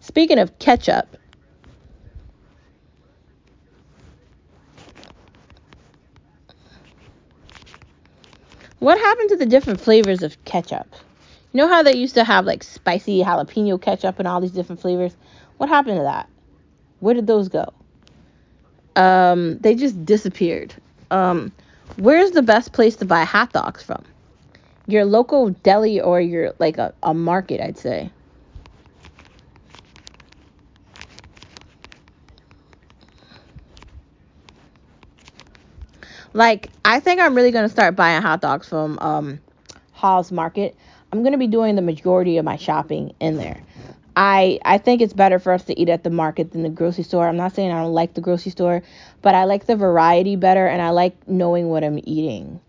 Speaking 0.00 0.38
of 0.38 0.58
ketchup, 0.58 1.16
what 8.78 8.98
happened 8.98 9.28
to 9.28 9.36
the 9.36 9.44
different 9.44 9.80
flavors 9.80 10.22
of 10.22 10.42
ketchup? 10.46 10.86
You 11.52 11.58
know 11.58 11.68
how 11.68 11.82
they 11.82 11.94
used 11.94 12.14
to 12.14 12.24
have 12.24 12.46
like 12.46 12.62
spicy 12.62 13.22
jalapeno 13.22 13.80
ketchup 13.80 14.18
and 14.18 14.26
all 14.26 14.40
these 14.40 14.52
different 14.52 14.80
flavors? 14.80 15.14
What 15.58 15.68
happened 15.68 15.98
to 15.98 16.04
that? 16.04 16.28
Where 17.00 17.14
did 17.14 17.26
those 17.26 17.48
go? 17.48 17.72
Um, 18.96 19.58
they 19.58 19.74
just 19.74 20.04
disappeared. 20.04 20.74
Um, 21.10 21.52
where's 21.96 22.32
the 22.32 22.42
best 22.42 22.72
place 22.72 22.96
to 22.96 23.04
buy 23.04 23.24
hot 23.24 23.52
dogs 23.52 23.82
from? 23.82 24.04
Your 24.86 25.04
local 25.04 25.50
deli 25.50 26.00
or 26.00 26.20
your 26.20 26.54
like 26.58 26.78
a, 26.78 26.94
a 27.02 27.12
market, 27.14 27.60
I'd 27.60 27.78
say. 27.78 28.10
Like, 36.34 36.70
I 36.84 37.00
think 37.00 37.20
I'm 37.20 37.34
really 37.34 37.50
gonna 37.50 37.68
start 37.68 37.96
buying 37.96 38.22
hot 38.22 38.40
dogs 38.40 38.68
from 38.68 38.98
um, 39.00 39.40
Hall's 39.92 40.30
Market. 40.30 40.76
I'm 41.12 41.22
gonna 41.22 41.38
be 41.38 41.46
doing 41.46 41.74
the 41.74 41.82
majority 41.82 42.36
of 42.38 42.44
my 42.44 42.56
shopping 42.56 43.14
in 43.20 43.36
there. 43.36 43.62
I 44.18 44.58
I 44.64 44.78
think 44.78 45.00
it's 45.00 45.12
better 45.12 45.38
for 45.38 45.52
us 45.52 45.62
to 45.66 45.80
eat 45.80 45.88
at 45.88 46.02
the 46.02 46.10
market 46.10 46.50
than 46.50 46.64
the 46.64 46.68
grocery 46.68 47.04
store. 47.04 47.28
I'm 47.28 47.36
not 47.36 47.54
saying 47.54 47.70
I 47.70 47.80
don't 47.80 47.94
like 47.94 48.14
the 48.14 48.20
grocery 48.20 48.50
store, 48.50 48.82
but 49.22 49.36
I 49.36 49.44
like 49.44 49.66
the 49.66 49.76
variety 49.76 50.34
better 50.34 50.66
and 50.66 50.82
I 50.82 50.90
like 50.90 51.28
knowing 51.28 51.68
what 51.68 51.84
I'm 51.84 52.00
eating. 52.02 52.60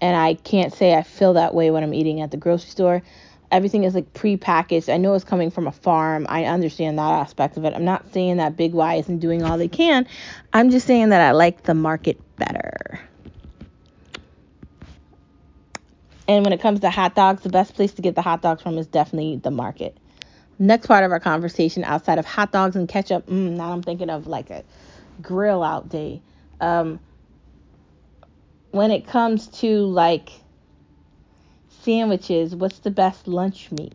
And 0.00 0.16
I 0.16 0.34
can't 0.34 0.72
say 0.72 0.94
I 0.94 1.02
feel 1.02 1.32
that 1.32 1.52
way 1.52 1.72
when 1.72 1.82
I'm 1.82 1.92
eating 1.92 2.20
at 2.20 2.30
the 2.30 2.36
grocery 2.36 2.70
store. 2.70 3.02
Everything 3.50 3.82
is 3.82 3.96
like 3.96 4.14
pre-packaged. 4.14 4.88
I 4.88 4.98
know 4.98 5.14
it's 5.14 5.24
coming 5.24 5.50
from 5.50 5.66
a 5.66 5.72
farm. 5.72 6.26
I 6.28 6.44
understand 6.44 6.96
that 6.98 7.10
aspect 7.10 7.56
of 7.56 7.64
it. 7.64 7.74
I'm 7.74 7.84
not 7.84 8.12
saying 8.12 8.36
that 8.36 8.56
Big 8.56 8.72
Y 8.72 8.94
isn't 8.96 9.18
doing 9.18 9.42
all 9.42 9.58
they 9.58 9.66
can. 9.66 10.06
I'm 10.52 10.70
just 10.70 10.86
saying 10.86 11.08
that 11.08 11.20
I 11.20 11.32
like 11.32 11.64
the 11.64 11.74
market 11.74 12.20
better. 12.36 13.00
And 16.28 16.44
when 16.44 16.52
it 16.52 16.60
comes 16.60 16.80
to 16.80 16.90
hot 16.90 17.16
dogs, 17.16 17.42
the 17.42 17.48
best 17.48 17.74
place 17.74 17.94
to 17.94 18.02
get 18.02 18.14
the 18.14 18.22
hot 18.22 18.42
dogs 18.42 18.62
from 18.62 18.78
is 18.78 18.86
definitely 18.86 19.40
the 19.42 19.50
market. 19.50 19.96
Next 20.58 20.86
part 20.88 21.04
of 21.04 21.12
our 21.12 21.20
conversation 21.20 21.84
outside 21.84 22.18
of 22.18 22.26
hot 22.26 22.50
dogs 22.52 22.74
and 22.76 22.88
ketchup, 22.88 23.26
mm, 23.26 23.56
now 23.56 23.72
I'm 23.72 23.82
thinking 23.82 24.10
of 24.10 24.26
like 24.26 24.50
a 24.50 24.64
grill 25.22 25.62
out 25.62 25.88
day. 25.88 26.20
Um, 26.60 26.98
when 28.72 28.90
it 28.90 29.06
comes 29.06 29.46
to 29.60 29.84
like 29.86 30.30
sandwiches, 31.82 32.56
what's 32.56 32.80
the 32.80 32.90
best 32.90 33.28
lunch 33.28 33.70
meat? 33.70 33.94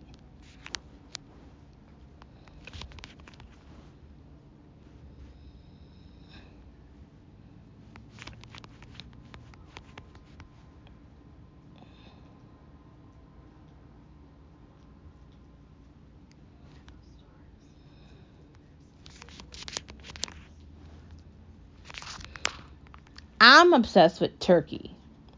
I'm 23.73 23.79
obsessed 23.79 24.21
with 24.21 24.39
turkey. 24.39 24.95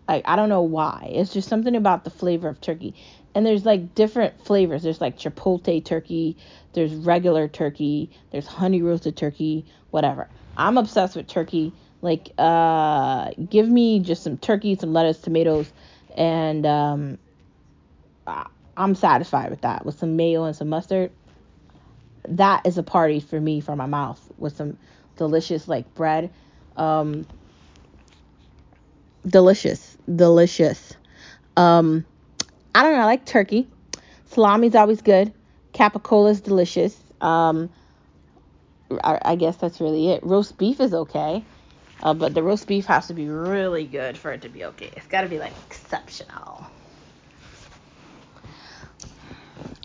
Like 0.10 0.24
I 0.28 0.36
don't 0.36 0.50
know 0.50 0.62
why. 0.62 1.10
It's 1.14 1.32
just 1.34 1.48
something 1.48 1.76
about 1.76 2.04
the 2.04 2.10
flavor 2.10 2.50
of 2.50 2.60
turkey. 2.60 2.94
And 3.34 3.46
there's 3.46 3.66
like 3.66 3.96
different 3.96 4.40
flavors. 4.46 4.84
There's 4.84 5.00
like 5.00 5.18
chipotle 5.18 5.84
turkey, 5.84 6.38
there's 6.74 6.94
regular 6.94 7.48
turkey, 7.48 8.12
there's 8.32 8.46
honey 8.46 8.82
roasted 8.82 9.16
turkey, 9.16 9.66
whatever. 9.92 10.30
I'm 10.58 10.78
obsessed 10.78 11.16
with 11.16 11.28
turkey. 11.28 11.74
Like 12.02 12.32
uh 12.38 13.32
give 13.50 13.70
me 13.70 14.02
just 14.02 14.24
some 14.24 14.38
turkey, 14.38 14.76
some 14.76 14.92
lettuce, 14.92 15.20
tomatoes, 15.20 15.72
and 16.18 16.66
um 16.66 17.18
I'm 18.78 18.96
satisfied 18.96 19.50
with 19.50 19.62
that 19.62 19.86
with 19.86 19.98
some 19.98 20.18
mayo 20.18 20.44
and 20.44 20.56
some 20.56 20.68
mustard. 20.68 21.12
That 22.28 22.66
is 22.66 22.78
a 22.78 22.84
party 22.84 23.22
for 23.22 23.40
me 23.40 23.62
for 23.62 23.78
my 23.78 23.86
mouth 23.86 24.22
with 24.38 24.58
some 24.58 24.78
delicious 25.16 25.70
like 25.70 25.94
bread. 25.96 26.32
Um 26.76 27.26
delicious, 29.28 29.98
delicious. 30.14 30.96
Um, 31.58 32.06
I 32.74 32.84
don't 32.84 32.94
know. 32.94 33.00
I 33.00 33.06
like 33.06 33.26
turkey. 33.26 33.68
Salami's 34.32 34.76
always 34.76 35.02
good. 35.02 35.34
Capicola's 35.74 36.42
delicious. 36.42 36.98
Um, 37.22 37.70
I, 39.04 39.20
I, 39.24 39.36
guess 39.36 39.58
that's 39.58 39.80
really 39.80 40.10
it. 40.10 40.24
Roast 40.24 40.58
beef 40.58 40.80
is 40.80 40.94
okay, 40.94 41.44
uh, 42.04 42.14
but 42.14 42.34
the 42.34 42.44
roast 42.44 42.68
beef 42.68 42.86
has 42.86 43.08
to 43.08 43.14
be 43.14 43.28
really 43.28 43.86
good 43.86 44.18
for 44.18 44.32
it 44.32 44.42
to 44.42 44.50
be 44.50 44.66
okay. 44.66 44.92
It's 44.96 45.08
got 45.08 45.22
to 45.22 45.28
be 45.28 45.40
like 45.40 45.54
exceptional. 45.68 46.66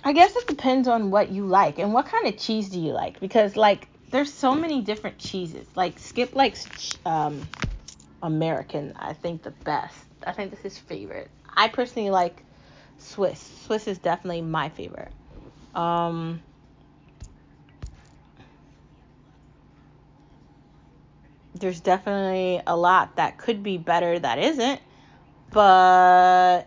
I 0.03 0.13
guess 0.13 0.35
it 0.35 0.47
depends 0.47 0.89
on 0.89 1.11
what 1.11 1.31
you 1.31 1.47
like 1.47 1.79
and 1.79 1.93
what 1.93 2.07
kind 2.07 2.27
of 2.27 2.37
cheese 2.39 2.69
do 2.71 2.81
you 2.81 2.93
like 2.93 3.21
because 3.21 3.55
like 3.55 3.89
there's 4.11 4.33
so 4.33 4.55
many 4.55 4.81
different 4.81 5.19
cheeses. 5.19 5.67
Like 5.77 5.99
Skip 5.99 6.35
likes 6.35 6.67
um, 7.05 7.47
American, 8.23 8.93
I 8.97 9.13
think 9.13 9.43
the 9.43 9.51
best. 9.51 9.97
I 10.27 10.33
think 10.33 10.51
this 10.51 10.65
is 10.65 10.79
favorite. 10.79 11.31
I 11.55 11.69
personally 11.69 12.11
like 12.11 12.45
Swiss. 12.99 13.41
Swiss 13.67 13.89
is 13.89 13.99
definitely 13.99 14.43
my 14.43 14.69
favorite. 14.69 15.13
Um, 15.75 16.43
there's 21.55 21.81
definitely 21.81 22.63
a 22.67 22.77
lot 22.77 23.17
that 23.17 23.39
could 23.39 23.63
be 23.63 23.79
better 23.79 24.19
that 24.19 24.39
isn't, 24.39 24.81
but 25.53 26.63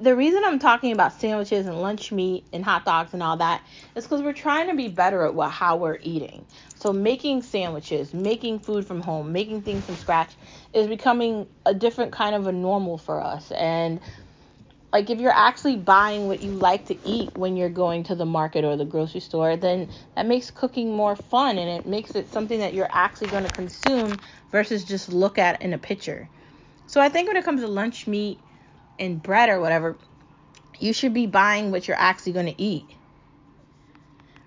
the 0.00 0.16
reason 0.16 0.42
I'm 0.44 0.58
talking 0.58 0.92
about 0.92 1.14
sandwiches 1.14 1.66
and 1.66 1.80
lunch 1.80 2.12
meat 2.12 2.48
and 2.52 2.64
hot 2.64 2.84
dogs 2.84 3.14
and 3.14 3.22
all 3.22 3.38
that 3.38 3.64
is 3.96 4.04
because 4.04 4.22
we're 4.22 4.32
trying 4.34 4.68
to 4.68 4.76
be 4.76 4.88
better 4.88 5.24
at 5.24 5.34
what 5.34 5.50
how 5.50 5.76
we're 5.76 5.98
eating. 6.02 6.46
So 6.74 6.92
making 6.92 7.42
sandwiches, 7.42 8.14
making 8.14 8.60
food 8.60 8.86
from 8.86 9.00
home, 9.00 9.32
making 9.32 9.62
things 9.62 9.86
from 9.86 9.96
scratch 9.96 10.36
is 10.74 10.86
becoming 10.86 11.48
a 11.66 11.74
different 11.74 12.12
kind 12.12 12.34
of 12.34 12.46
a 12.46 12.52
normal 12.52 12.98
for 12.98 13.20
us. 13.20 13.50
And 13.52 14.00
like 14.92 15.10
if 15.10 15.20
you're 15.20 15.32
actually 15.32 15.76
buying 15.76 16.26
what 16.28 16.42
you 16.42 16.52
like 16.54 16.86
to 16.86 17.08
eat 17.08 17.32
when 17.36 17.56
you're 17.56 17.70
going 17.70 18.04
to 18.04 18.16
the 18.16 18.26
market 18.26 18.64
or 18.64 18.76
the 18.76 18.84
grocery 18.86 19.20
store, 19.20 19.56
then 19.56 19.88
that 20.16 20.26
makes 20.26 20.50
cooking 20.50 20.96
more 20.96 21.16
fun 21.16 21.58
and 21.58 21.70
it 21.70 21.86
makes 21.86 22.16
it 22.16 22.30
something 22.30 22.60
that 22.60 22.74
you're 22.74 22.90
actually 22.92 23.28
going 23.28 23.44
to 23.44 23.50
consume 23.50 24.20
versus 24.50 24.84
just 24.84 25.10
look 25.10 25.38
at 25.38 25.62
in 25.62 25.74
a 25.74 25.78
picture. 25.78 26.30
So 26.86 27.00
I 27.00 27.08
think 27.10 27.28
when 27.28 27.36
it 27.38 27.44
comes 27.44 27.62
to 27.62 27.68
lunch 27.68 28.06
meat 28.08 28.44
and 28.98 29.22
bread 29.22 29.48
or 29.48 29.60
whatever, 29.60 29.96
you 30.78 30.92
should 30.92 31.14
be 31.14 31.26
buying 31.26 31.70
what 31.70 31.88
you're 31.88 31.96
actually 31.96 32.32
going 32.32 32.46
to 32.46 32.62
eat. 32.62 32.84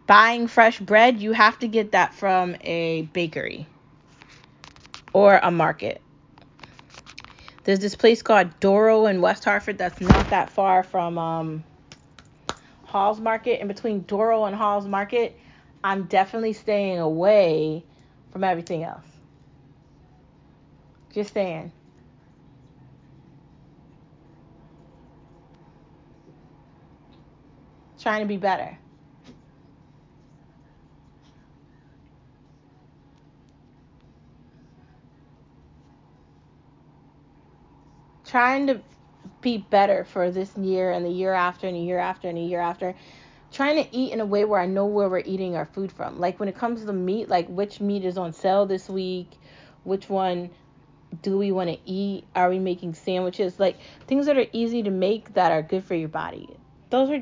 Buying 0.07 0.47
fresh 0.47 0.79
bread, 0.79 1.19
you 1.19 1.31
have 1.31 1.59
to 1.59 1.67
get 1.67 1.93
that 1.93 2.13
from 2.13 2.55
a 2.61 3.03
bakery 3.13 3.67
or 5.13 5.39
a 5.41 5.51
market. 5.51 6.01
There's 7.63 7.79
this 7.79 7.95
place 7.95 8.21
called 8.21 8.59
Doro 8.59 9.05
in 9.05 9.21
West 9.21 9.45
Hartford 9.45 9.77
that's 9.77 10.01
not 10.01 10.29
that 10.31 10.51
far 10.51 10.83
from 10.83 11.17
um, 11.17 11.63
Hall's 12.83 13.19
Market. 13.19 13.61
In 13.61 13.67
between 13.67 14.01
Doro 14.01 14.45
and 14.45 14.55
Hall's 14.55 14.87
Market, 14.87 15.39
I'm 15.83 16.05
definitely 16.05 16.53
staying 16.53 16.99
away 16.99 17.85
from 18.31 18.43
everything 18.43 18.83
else. 18.83 19.05
Just 21.13 21.33
saying. 21.33 21.71
Trying 28.01 28.21
to 28.21 28.27
be 28.27 28.37
better. 28.37 28.77
Trying 38.25 38.67
to 38.67 38.81
be 39.41 39.57
better 39.57 40.05
for 40.05 40.31
this 40.31 40.55
year 40.57 40.91
and 40.91 41.05
the 41.05 41.09
year 41.09 41.33
after 41.33 41.67
and 41.67 41.75
the 41.75 41.81
year 41.81 41.99
after 41.99 42.27
and 42.27 42.37
the 42.37 42.41
year 42.41 42.59
after. 42.59 42.95
Trying 43.51 43.83
to 43.83 43.95
eat 43.95 44.13
in 44.13 44.21
a 44.21 44.25
way 44.25 44.45
where 44.45 44.59
I 44.59 44.65
know 44.65 44.85
where 44.85 45.09
we're 45.09 45.19
eating 45.19 45.55
our 45.55 45.65
food 45.65 45.91
from. 45.91 46.19
Like 46.19 46.39
when 46.39 46.47
it 46.47 46.55
comes 46.55 46.79
to 46.79 46.85
the 46.85 46.93
meat, 46.93 47.27
like 47.27 47.47
which 47.47 47.81
meat 47.81 48.05
is 48.05 48.17
on 48.17 48.31
sale 48.31 48.65
this 48.65 48.89
week, 48.89 49.29
which 49.83 50.09
one 50.09 50.49
do 51.21 51.37
we 51.37 51.51
want 51.51 51.69
to 51.69 51.77
eat? 51.85 52.23
Are 52.33 52.49
we 52.49 52.59
making 52.59 52.93
sandwiches? 52.93 53.59
Like 53.59 53.77
things 54.07 54.25
that 54.27 54.37
are 54.37 54.45
easy 54.53 54.81
to 54.83 54.89
make 54.89 55.33
that 55.33 55.51
are 55.51 55.61
good 55.61 55.83
for 55.83 55.95
your 55.95 56.07
body. 56.07 56.49
Those 56.89 57.09
are 57.09 57.21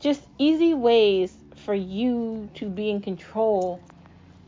just 0.00 0.22
easy 0.38 0.74
ways 0.74 1.36
for 1.56 1.74
you 1.74 2.48
to 2.54 2.68
be 2.68 2.90
in 2.90 3.00
control 3.00 3.80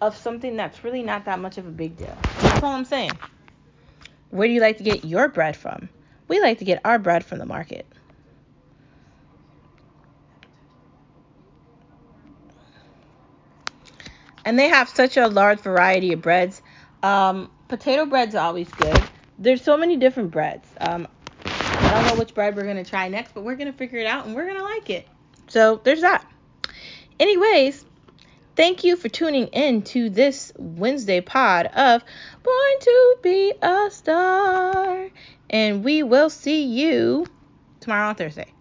of 0.00 0.16
something 0.16 0.56
that's 0.56 0.84
really 0.84 1.02
not 1.02 1.24
that 1.26 1.38
much 1.38 1.58
of 1.58 1.66
a 1.66 1.70
big 1.70 1.96
deal. 1.96 2.16
That's 2.40 2.62
all 2.62 2.72
I'm 2.72 2.84
saying. 2.84 3.12
Where 4.30 4.46
do 4.46 4.54
you 4.54 4.60
like 4.60 4.78
to 4.78 4.84
get 4.84 5.04
your 5.04 5.28
bread 5.28 5.56
from? 5.56 5.88
We 6.28 6.40
like 6.40 6.58
to 6.58 6.64
get 6.64 6.80
our 6.84 6.98
bread 6.98 7.24
from 7.24 7.38
the 7.38 7.46
market. 7.46 7.86
And 14.44 14.58
they 14.58 14.68
have 14.68 14.88
such 14.88 15.16
a 15.16 15.26
large 15.26 15.60
variety 15.60 16.12
of 16.12 16.22
breads. 16.22 16.62
Um, 17.02 17.50
potato 17.68 18.06
bread's 18.06 18.34
always 18.34 18.68
good. 18.72 19.02
There's 19.38 19.62
so 19.62 19.76
many 19.76 19.96
different 19.96 20.30
breads. 20.30 20.68
Um, 20.80 21.08
I 21.44 21.90
don't 21.90 22.06
know 22.06 22.18
which 22.18 22.34
bread 22.34 22.56
we're 22.56 22.64
going 22.64 22.82
to 22.82 22.88
try 22.88 23.08
next, 23.08 23.34
but 23.34 23.42
we're 23.42 23.56
going 23.56 23.70
to 23.70 23.76
figure 23.76 23.98
it 23.98 24.06
out 24.06 24.26
and 24.26 24.34
we're 24.34 24.46
going 24.46 24.56
to 24.56 24.62
like 24.62 24.88
it. 24.90 25.08
So 25.50 25.80
there's 25.82 26.02
that. 26.02 26.24
Anyways, 27.18 27.84
thank 28.54 28.84
you 28.84 28.96
for 28.96 29.08
tuning 29.08 29.48
in 29.48 29.82
to 29.82 30.08
this 30.08 30.52
Wednesday 30.56 31.20
pod 31.20 31.66
of 31.66 32.04
Born 32.44 32.80
to 32.80 33.16
Be 33.20 33.52
a 33.60 33.88
Star. 33.90 35.08
And 35.50 35.84
we 35.84 36.04
will 36.04 36.30
see 36.30 36.62
you 36.62 37.26
tomorrow 37.80 38.10
on 38.10 38.14
Thursday. 38.14 38.52